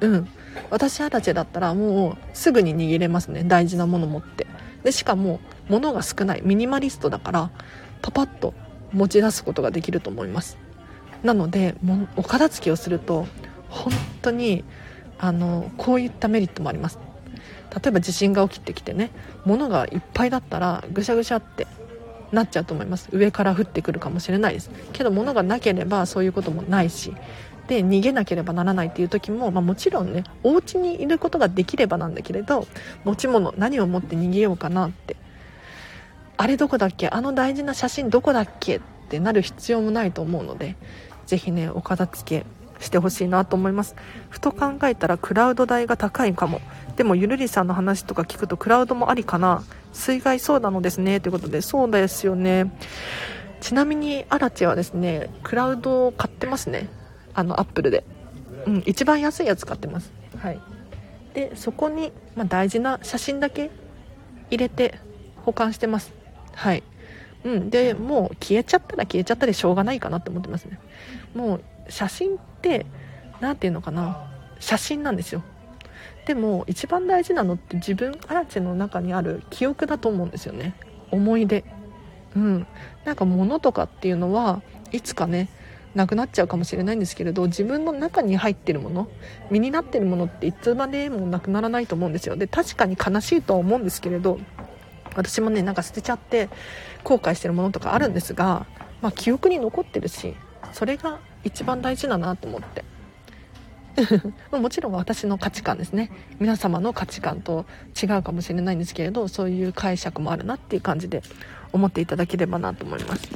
[0.00, 0.28] うん。
[0.70, 3.44] 私二十歳だったらもうすぐに逃げれますね。
[3.44, 4.46] 大事なもの持って。
[4.84, 6.42] でしかも物が少ない。
[6.44, 7.50] ミニマリストだから
[8.02, 8.54] パパッと
[8.92, 10.58] 持ち出すことができると思います。
[11.22, 13.26] なのでもお片付けをすると
[13.68, 13.92] 本
[14.22, 14.64] 当に
[15.18, 16.98] あのこういったメリットもあります。
[17.74, 19.10] 例えば地震が起きてきてね
[19.46, 21.66] 物がいっぱいだったらぐしゃぐしゃって
[22.32, 23.08] なっちゃうと思います。
[23.12, 24.70] 上から降ってくるかもしれないです。
[24.92, 27.14] けど物がなければそういうこともないし。
[27.68, 32.66] で逃げなければならないっていう時も、まあ、もちろんねお家にいることができればなんだけれど
[33.04, 35.16] 持ち物何を持って逃げようかなって。
[36.36, 37.08] あれどこだっけ？
[37.08, 38.78] あの大事な写真どこだっけ？
[38.78, 40.74] ってなる必要もないと思うので
[41.26, 42.46] 是非ねお片付け
[42.82, 43.94] してほしいなと思います。
[44.28, 46.60] ふと考えたらクラウド代が高いかも。
[46.96, 49.62] でもゆるりさんの話とか聞くとクラウドもありかな。
[49.92, 51.20] 水害そうなのですね。
[51.20, 52.72] ということでそうですよね。
[53.60, 56.88] ちなみにアラチェはですねクラウドを買ってますね。
[57.34, 58.04] あのアップルで。
[58.66, 60.12] うん一番安いやつ買ってます。
[60.38, 60.60] はい。
[61.34, 63.70] でそこに、まあ、大事な写真だけ
[64.50, 64.98] 入れて
[65.44, 66.12] 保管してます。
[66.54, 66.82] はい。
[67.44, 67.70] うん。
[67.70, 70.78] でもう消えちゃったら消えちゃったでしょうがないかなって思ってますね。
[71.34, 72.86] もう写真って
[73.40, 74.30] 何て言うのかな？
[74.60, 75.42] 写真なんですよ。
[76.26, 80.74] でも一番大事なのって自分アラチェの中にある記憶だと思うんですよね。
[81.10, 81.64] 思い出。
[82.36, 82.66] うん。
[83.04, 84.62] なんか物とかっていうのは
[84.92, 85.48] いつかね
[85.94, 89.08] なくなっちゃうかもしれないんですけれど自分の中に入ってるもの
[89.50, 92.36] 身になってるものっていつまでもなくならないと思うんですよ。
[92.36, 94.38] で確かに悲しいとは思うんですけれど
[95.14, 96.48] 私もねなんか捨てちゃって
[97.04, 98.66] 後悔してるものとかあるんですが、
[99.02, 100.34] まあ、記憶に残ってるし
[100.72, 102.84] それが一番大事だなと思って。
[104.50, 106.10] もちろん私の価値観ですね。
[106.38, 107.66] 皆様の価値観と
[108.00, 111.22] 違うかもしれないんですけれどそういう解釈もあるなっていう感じで
[111.72, 113.28] 思っていただければなと思います。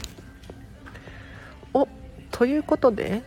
[1.75, 1.89] お
[2.31, 3.23] ということで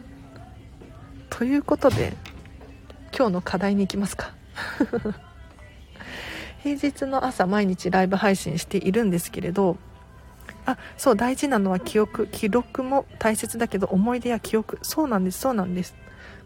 [1.30, 2.14] ということで
[3.16, 4.34] 今日の課題に行きますか。
[6.64, 9.78] 平日の朝毎日ライブ配信しているんですけれど
[10.70, 14.78] あそう大事なのは記憶記録も大切だけど思い出や記憶。
[14.84, 15.96] そうなんですそうなんです。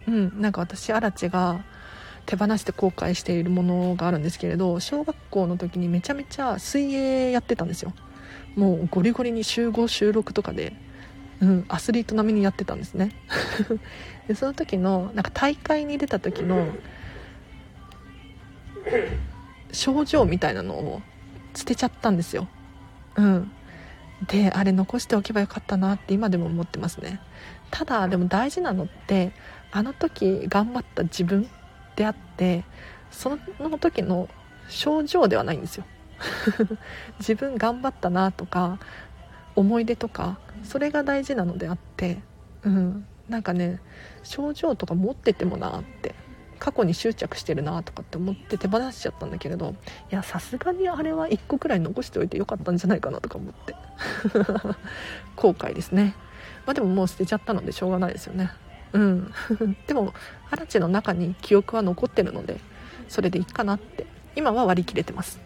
[0.08, 1.66] うんなんか私アラチが
[2.26, 7.92] 手放して後悔しているものがあるんですけれど小学校の時にめちゃめちゃ水泳やってたんですよ。
[8.56, 10.74] もうゴリゴリに週5週6とかで、
[11.42, 13.12] うん、アスリート並みにやってたんですね。
[14.30, 16.66] でその時のなんか大会に出た時の
[19.74, 21.02] 症状みたいなのを
[21.56, 22.48] 捨てちゃったんですよ。
[23.18, 23.52] うん
[24.28, 27.20] であれ残しておけばよかったなって今でも思ってますね。
[27.72, 29.34] ただでも大事なのって
[29.72, 31.50] あの時頑張った自分
[31.96, 32.64] であって
[33.12, 34.30] その時の
[34.70, 35.86] 症状ではないんですよ。
[37.20, 38.80] 自分頑張ったなとか
[39.56, 42.22] 思い出とかそれが大事なのであって
[42.64, 43.06] うん。
[43.30, 43.80] なんかね
[44.24, 46.14] 症状とか持っててもなって
[46.64, 49.76] 過去に執着してるなとかって思って手放しちゃったんだけれど
[50.10, 53.76] いやさすがにあれは1個くらい残しておいてよかったんじゃないかなとか思って。
[55.36, 56.16] 後悔ですね。
[56.66, 58.50] まあでももう捨てちゃったのでしょうがないですよね。
[58.94, 59.34] うん。
[59.88, 60.14] でも
[60.52, 62.62] 二十歳の中に記憶は残ってるので
[63.10, 64.08] それでいいかなって。
[64.38, 65.42] 今は割り切れてます。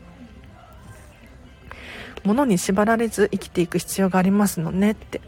[2.23, 5.19] 物に縛られず生きていく必要がありますのねって。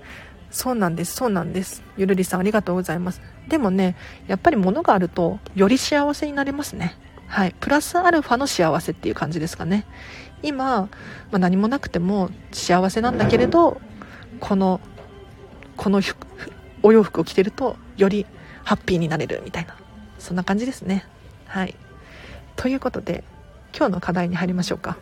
[0.52, 1.84] そうなんですそうなんです。
[1.98, 3.22] ゆるりさんありがとうございます。
[3.48, 3.96] でもね
[4.28, 6.96] やっぱり物があるとより幸せになれますね。
[7.28, 7.56] はい。
[7.60, 9.86] プラスアルファの幸せっていう感じですかね。
[10.42, 10.90] 今、ま
[11.34, 13.80] あ、何もなくても幸せなんだけれど
[14.40, 14.80] この
[15.78, 16.02] この
[16.82, 18.26] お洋服を着てるとより
[18.64, 19.76] ハッピーになれるみたいな。
[20.18, 21.06] そんな感じですね。
[21.46, 21.76] はい。
[22.56, 23.24] ということで
[23.78, 24.98] 今日の課題に入りましょうか。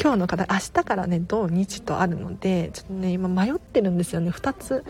[0.00, 4.30] 今日の課題明日からね土日とあるのでちょっとね今迷ってるんですよね。
[4.30, 4.84] 2つ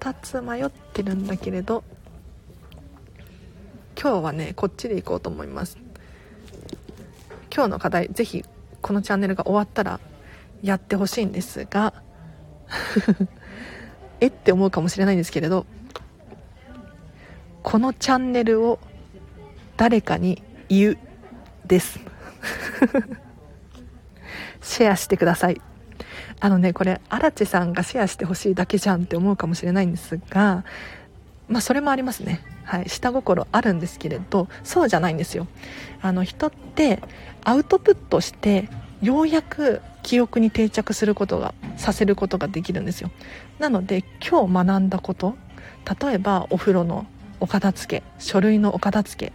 [0.00, 1.82] 2つ迷ってるんだけれど
[4.00, 5.78] 今日はねこっちでいこうと思います。
[7.54, 8.44] 今日の課題ぜひ
[8.80, 9.98] このチャンネルが終わったら
[10.62, 11.94] やってほしいんですが
[14.20, 15.66] えって思うかもしれないんですけれど
[17.62, 18.78] このチャンネルを
[19.76, 20.98] 誰かに言う
[21.66, 21.98] です。
[24.62, 25.60] シェアしてください。
[26.40, 30.64] あのね、これ、荒地さんがシェアしてほしいだけじゃんって思うかもしれないんですが、
[31.48, 32.40] まあ、それもありますね。
[32.64, 32.88] はい。
[32.88, 35.46] 下心あるんですけれど、そうじゃないんですよ。
[36.02, 37.00] あの、人って
[37.42, 38.68] アウトプットして、
[39.00, 43.10] ようやく記憶に定着することが、させることができるんですよ。
[43.58, 45.36] なので、今日学んだこと、
[46.00, 47.06] 例えばお風呂の
[47.40, 49.32] お片付け、書類のお片付け、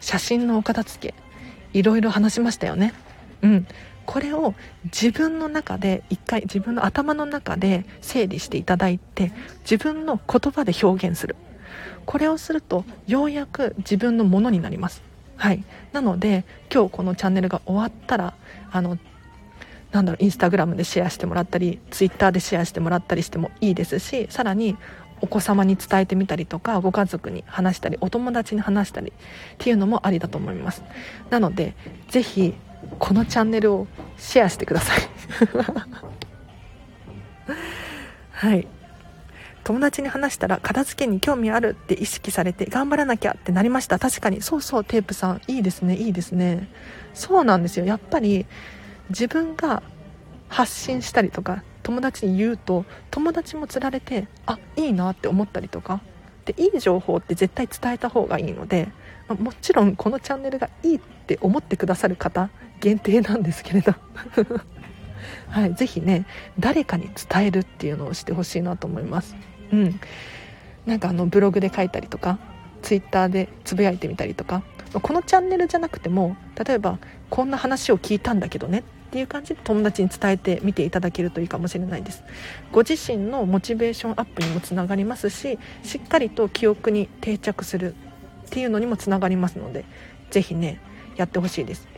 [0.00, 1.14] 写真のお片付け、
[1.78, 2.94] いろいろ話しましたよね。
[3.42, 3.66] うん。
[4.06, 9.32] これを自分の中で一回自分の頭の中で整理していただいて
[9.68, 11.36] 自分の言葉で表現する。
[12.06, 15.02] これをするとようやく自分のものになります。
[15.36, 15.64] はい。
[15.92, 18.34] なので今日このチャンネルが終わったら
[18.70, 18.98] あの
[19.94, 24.76] なんだろうインスタグラムでシェアしてもらったりツイッターでシェアしてもらったりしてもいいですしさらに
[25.20, 29.12] お子様に伝えてみたりとかご家族に話したりお友達に話したりっ
[29.58, 30.82] ていうのもありだと思います。
[31.30, 31.74] なので
[32.08, 32.54] ぜひ
[32.98, 33.86] このチャンネルを
[34.16, 34.98] シェアしてください。
[38.32, 38.66] はい。
[39.64, 43.98] 友達に話したら片付けに興味あるって意識されて頑張らなきゃってなりました。
[43.98, 44.42] 確かに。
[44.42, 45.96] そうそうテープさんいいですね。
[45.96, 46.68] いいですね。
[47.14, 47.86] そうなんですよ。
[47.86, 48.46] やっぱり
[49.08, 49.82] 自分が
[50.48, 56.00] 発信したりとか友達に言うと友達もつられてあいいなって思ったりとか
[56.44, 58.88] でいい情報って絶対伝えた方がいいので
[59.28, 62.50] もちろんこのチャンネルがいいって思ってくださる方
[62.80, 63.94] 限定なんですけれど。
[65.48, 66.26] はい、ぜひね
[66.58, 69.36] 誰かに伝えるっていうのをしてほしいなと思います。
[69.72, 70.00] うん。
[70.86, 72.38] なんかあのブログで書いたりとか
[72.82, 74.62] ツイッターでつぶやいてみたりとか
[74.92, 76.98] このチャンネルじゃなくても例えば
[77.30, 82.24] こんな話を聞いたんだけどねっていう感じで友達に伝えてみていただけるといいかもしれないです。
[82.72, 89.84] ご自身のモチベーションアップにもつながりますししっかりと記憶に定着するっていうのにもつながりますので
[90.30, 90.80] 是非ね
[91.16, 91.88] やってほしいです。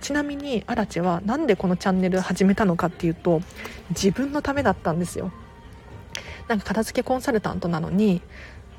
[0.00, 3.40] ちなみにアラチは何でこのチャンネル始めたのかっていうと
[3.90, 5.32] 自分のためだったんですよ。
[6.48, 8.22] なんか片付けコンサルタントなのに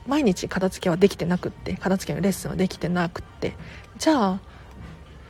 [0.06, 3.54] 毎日片付けはできてなくって片付けのレッスンはできてなくって。
[3.98, 4.40] じゃあ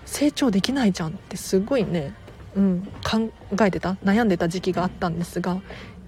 [0.06, 2.14] 成長できないじゃんってすごいね、
[2.56, 3.30] うん、考
[3.66, 5.60] えてた悩んでた時期があったんですがい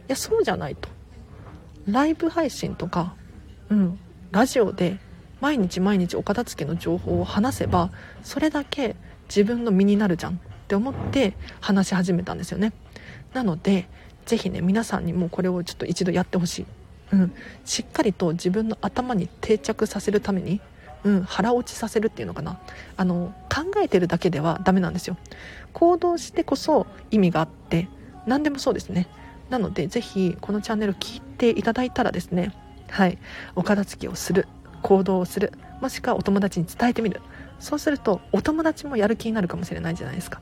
[0.07, 0.89] やそうじゃないと。
[1.87, 3.15] ライブ配信とか、
[3.69, 3.99] うん、
[4.31, 4.99] ラジオで
[5.41, 7.91] 毎日毎日お片付けの情報を話せば
[8.23, 8.95] それだけ
[9.29, 12.73] 自分の身になるじゃんって思って話し始めたんですよね。
[13.33, 13.87] なので
[14.25, 16.65] ぜひね皆さんにもこれをちょっと一度やってほしい、
[17.13, 17.33] うん、
[17.65, 20.61] しっかりと自分の頭に定着させるために、
[21.03, 22.59] うん、腹落ちさせるっていうのかな。
[22.97, 25.17] あの考えてるだけではダメなんですよ。
[25.73, 27.87] 行動してこそ意味があって
[28.25, 29.07] 何でもそうですね。
[29.49, 32.53] なのでぜひこのチャンネル聞いていただいたらですね
[32.89, 33.17] はい
[33.55, 34.47] お片付けをする
[34.83, 37.21] 行動をするもしくはお友達に伝えてみる。
[37.59, 40.41] そうするとお友達もやる気になるかもしれないじゃないですか。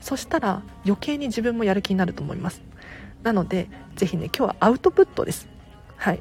[0.00, 2.62] そしたら余計に自分もやる気になると思います。
[3.22, 5.48] なのでぜひね今日はアウトプットです。
[5.96, 6.20] はい。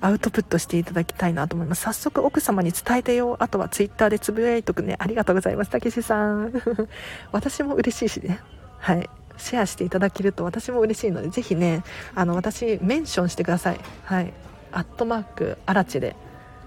[0.00, 1.82] アウトプットしていただきたいなと思います。
[1.82, 3.36] 早速奥様に伝えてよ。
[3.40, 4.96] あとはツイッターでつぶやいとくね。
[4.98, 5.70] ありがとうございます。
[5.70, 6.52] たけしさん。
[7.32, 8.40] 私も嬉しいしね。
[8.78, 9.08] はい。
[9.38, 11.84] シェアしていただけると私も嬉しいのでぜひね
[12.14, 13.80] あの私メンションしてください。
[14.04, 14.32] はい。
[14.72, 16.16] アットマークアラチで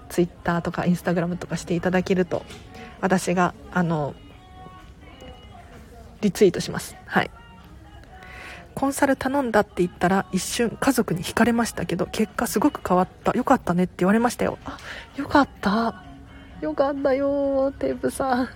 [0.08, 2.44] ツイッターとかインスタグラムとかしていただけると
[3.00, 4.14] 私があの
[6.20, 6.96] リツイートします。
[7.06, 7.30] はい。
[8.74, 13.32] コンサル頼んだって言ったら一瞬家族に惹かれましたけど結果すごく変わった。
[13.32, 14.58] よかったねって言われましたよ。
[14.64, 14.78] あ
[15.16, 16.02] よかった。
[16.60, 18.48] よかったよテープさん。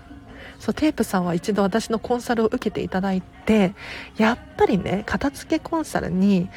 [0.58, 3.74] そうテープさんは一度私のコンサルを受けていただいて
[4.16, 6.48] やっぱりね片付けコンサルに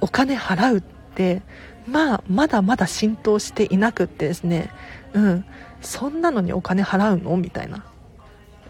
[0.00, 1.42] お金払うって
[1.86, 4.70] まあまだまだ浸透していなくってですね。
[5.12, 5.44] うん
[5.84, 7.36] そんなのにお金払うの？
[7.36, 7.84] みたいな。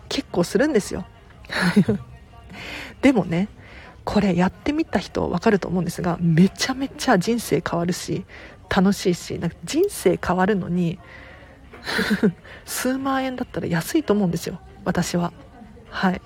[0.09, 1.07] 結構するんですよ。
[3.03, 3.49] でもね
[4.05, 8.25] これやってみた人分かると思うんですがめちゃめちゃ人生変わるし
[8.75, 10.99] 楽しいしなんか人生変わるのに
[12.65, 15.33] 数万円だったら安いと思うんですよ私は。
[15.91, 16.21] はい。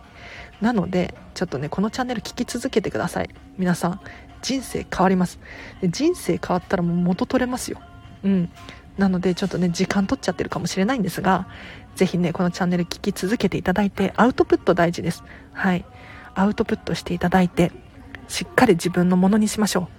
[0.60, 3.30] なのでちょっとねこのチャンネル聞き続けてください。
[3.56, 4.00] 皆さん
[4.42, 5.38] 人生変わります。
[5.82, 7.80] 人生変わったらもう元取れますよ。
[8.24, 8.50] うん。
[8.98, 11.46] なのでちょっとね時間取っちゃってるかもしれないんですが
[11.94, 15.24] ぜひねこのチャンネル聞き続けていただいてアウトプット大事です。
[15.52, 15.84] はい。
[16.34, 17.72] アウトプットしていただいて
[18.28, 19.98] しっかり自分のものにしましょう。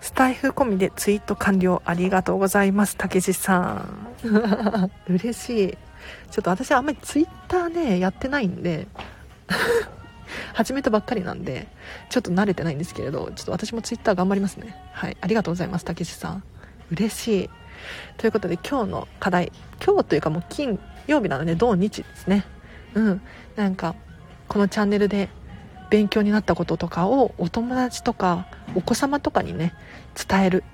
[0.00, 4.10] スタイフ込みでツイート完了ありがとうございますたけしさん。
[5.08, 5.78] 嬉しい。
[6.30, 8.88] ちょっと私あんまりツイッターねやってないんで
[10.52, 11.68] 始めたばっかりなんで
[12.10, 14.76] ちょっと慣れてないんですけれどちょっと私もツイッター頑張りますね。
[14.92, 15.16] はい。
[15.20, 16.42] ありがとうございますたけしさん。
[16.90, 17.50] 嬉しい。
[18.16, 19.52] ということで今日の課題
[19.84, 22.44] 今日というかもう金曜日なので土日ですね。
[22.94, 23.22] うん。
[23.56, 23.94] なんか
[24.48, 25.28] このチャンネルで
[25.90, 29.74] 勉強になったこととかをお友達とかお子様とかにね
[30.28, 30.64] 伝える。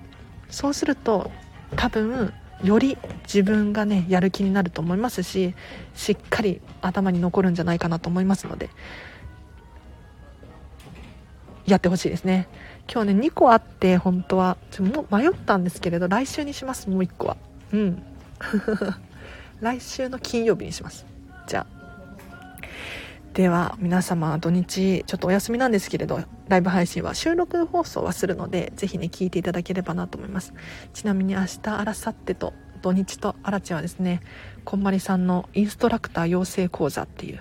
[0.49, 1.31] そうすると
[1.77, 2.33] 多分
[2.63, 5.55] より自分がねやる気になると思いますし
[5.95, 8.69] しっかり頭に残るんじゃないかなと思いますので
[11.67, 12.49] やってほしいですね。
[12.93, 14.57] 今日ね2個あって本当は。
[14.73, 17.37] ちょもう迷ったんですけれど来週にしますもう1個は。
[17.73, 18.03] うん。
[19.61, 21.07] 来週の金曜日にします。
[21.47, 21.81] じゃあ。
[23.33, 30.53] では皆様土日ちょっとお休みなんですけれどライブ配信は収録放送はするのでぜひね聞いていただければなと思います。
[30.93, 34.21] ちなみに明日あらさってと土日とあらちはですね
[34.65, 37.41] こんまりさんのインストラクター養成講座っていう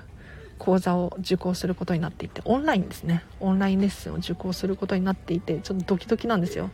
[0.60, 3.24] 講座を受講することになっていてオンラインですね。
[3.40, 6.70] オンラインレッスンを受講することになっていてちょっとドキドキなんですよ。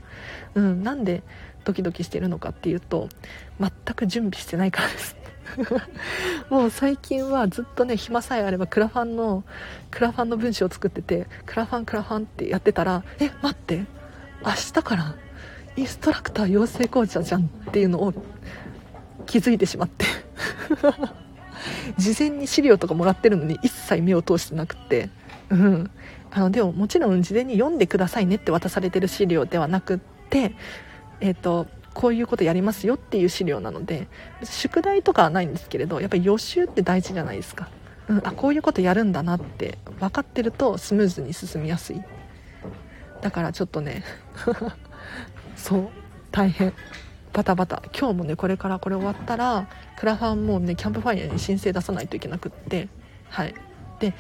[0.56, 1.24] うんなんで
[1.64, 3.08] ドキドキしてるのかっていうと
[3.60, 5.16] 全く準備してないからです。
[6.50, 9.44] もう最近はずっとね暇さえあればクラファンの
[9.92, 13.86] クラファンの文章を作っててクラファンクラファンってやってたらえ待って
[14.44, 15.16] 明日から
[15.76, 18.14] インストラクター養成講座じゃんっていうのを
[19.26, 20.06] 気づいてしまって。
[21.98, 25.10] 事前に資料とかもらってるのに一切目を通してなくて。
[25.50, 25.92] うん。
[26.36, 30.54] あのでももちろん事前に読んでくださいねって渡されてる資料ではなくって
[31.22, 34.10] えっ、ー、とこういうことやりますよっていう資料なので
[34.44, 37.70] 宿題とかはないんですけれどやっぱり予習って大事じゃないですか、
[38.10, 42.04] うん、あこういうことやるんだなって分かってるとスムーズに進みやすい。
[43.22, 44.04] だからちょっとね
[45.56, 45.90] そう
[46.32, 46.74] 大変。
[47.36, 47.84] バタバタ。
[47.94, 49.68] 今日もねこれからこれ終わったら
[49.98, 52.88] クラファンもねキャンプファイヤーに申請出さないといけなくって。
[53.28, 53.54] はい。
[54.00, 54.14] で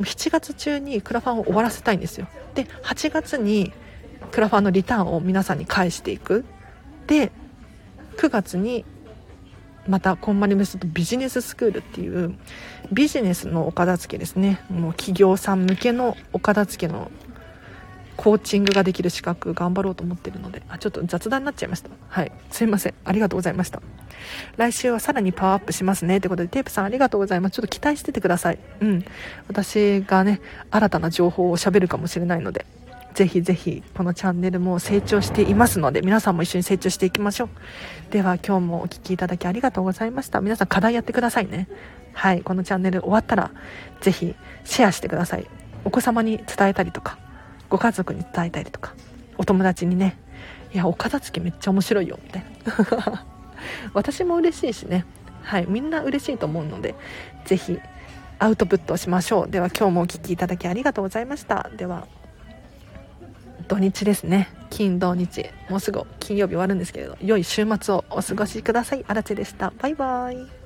[0.00, 2.28] 7月中にクラファンを終わらせたいんですよ。
[2.54, 3.72] で8月に
[4.32, 6.44] クラファンのリターンを皆さんに返していく。
[7.06, 7.32] で
[8.18, 8.84] 9月に
[9.86, 12.34] またこんまりメソッドビジネススクールっていう
[12.92, 14.60] ビジネスのお片付けですね。
[14.68, 17.10] もう企業さん向けのお片付けの
[18.18, 21.90] コーチングができる資格頑張ろうと思ってるので、あ、ちょっと雑談になっちゃいました。
[22.08, 22.32] はい。
[22.50, 22.94] すいません。
[23.04, 23.80] ありがとうございました。
[24.56, 26.16] 来週はさらにパワーアップしますね。
[26.16, 27.52] ってことで、テープさんありがとうございます。
[27.52, 28.58] ちょっと期待しててください。
[28.80, 29.04] うん。
[29.46, 30.40] 私がね、
[30.72, 32.66] 新たな情報を喋るかもしれないので、
[33.14, 37.48] ぜひぜひこのチャンネルも成長していますので皆さんも一緒に成長していきましょう
[38.12, 41.68] では今日もお聴きいただきありがとうございました皆さん課題やってくださいね
[42.12, 43.50] はいこのチャンネル終わったら
[44.02, 45.48] ぜひシェアしてください
[45.84, 47.18] お子様に伝えたりとか
[47.68, 48.94] ご家族に伝えたりとか
[49.36, 50.18] お友達にね
[50.72, 53.26] いやお片付けめっちゃ面白いよみたいな。
[53.92, 55.04] 私も嬉しいしね。
[55.42, 56.94] はいみんな嬉しいと思うので
[57.46, 57.78] ぜひ
[58.38, 59.50] アウトプットしましょう。
[59.50, 61.70] では今日もお聴きいただきありがとうございました。
[61.76, 62.06] では
[63.66, 64.48] 土日ですね。
[64.70, 65.46] 金土日。
[65.68, 69.04] もうすぐ金曜日終わるんですけれど良い週末をお過ごしください。
[69.08, 69.72] あらでした。
[69.78, 70.57] バイバイ。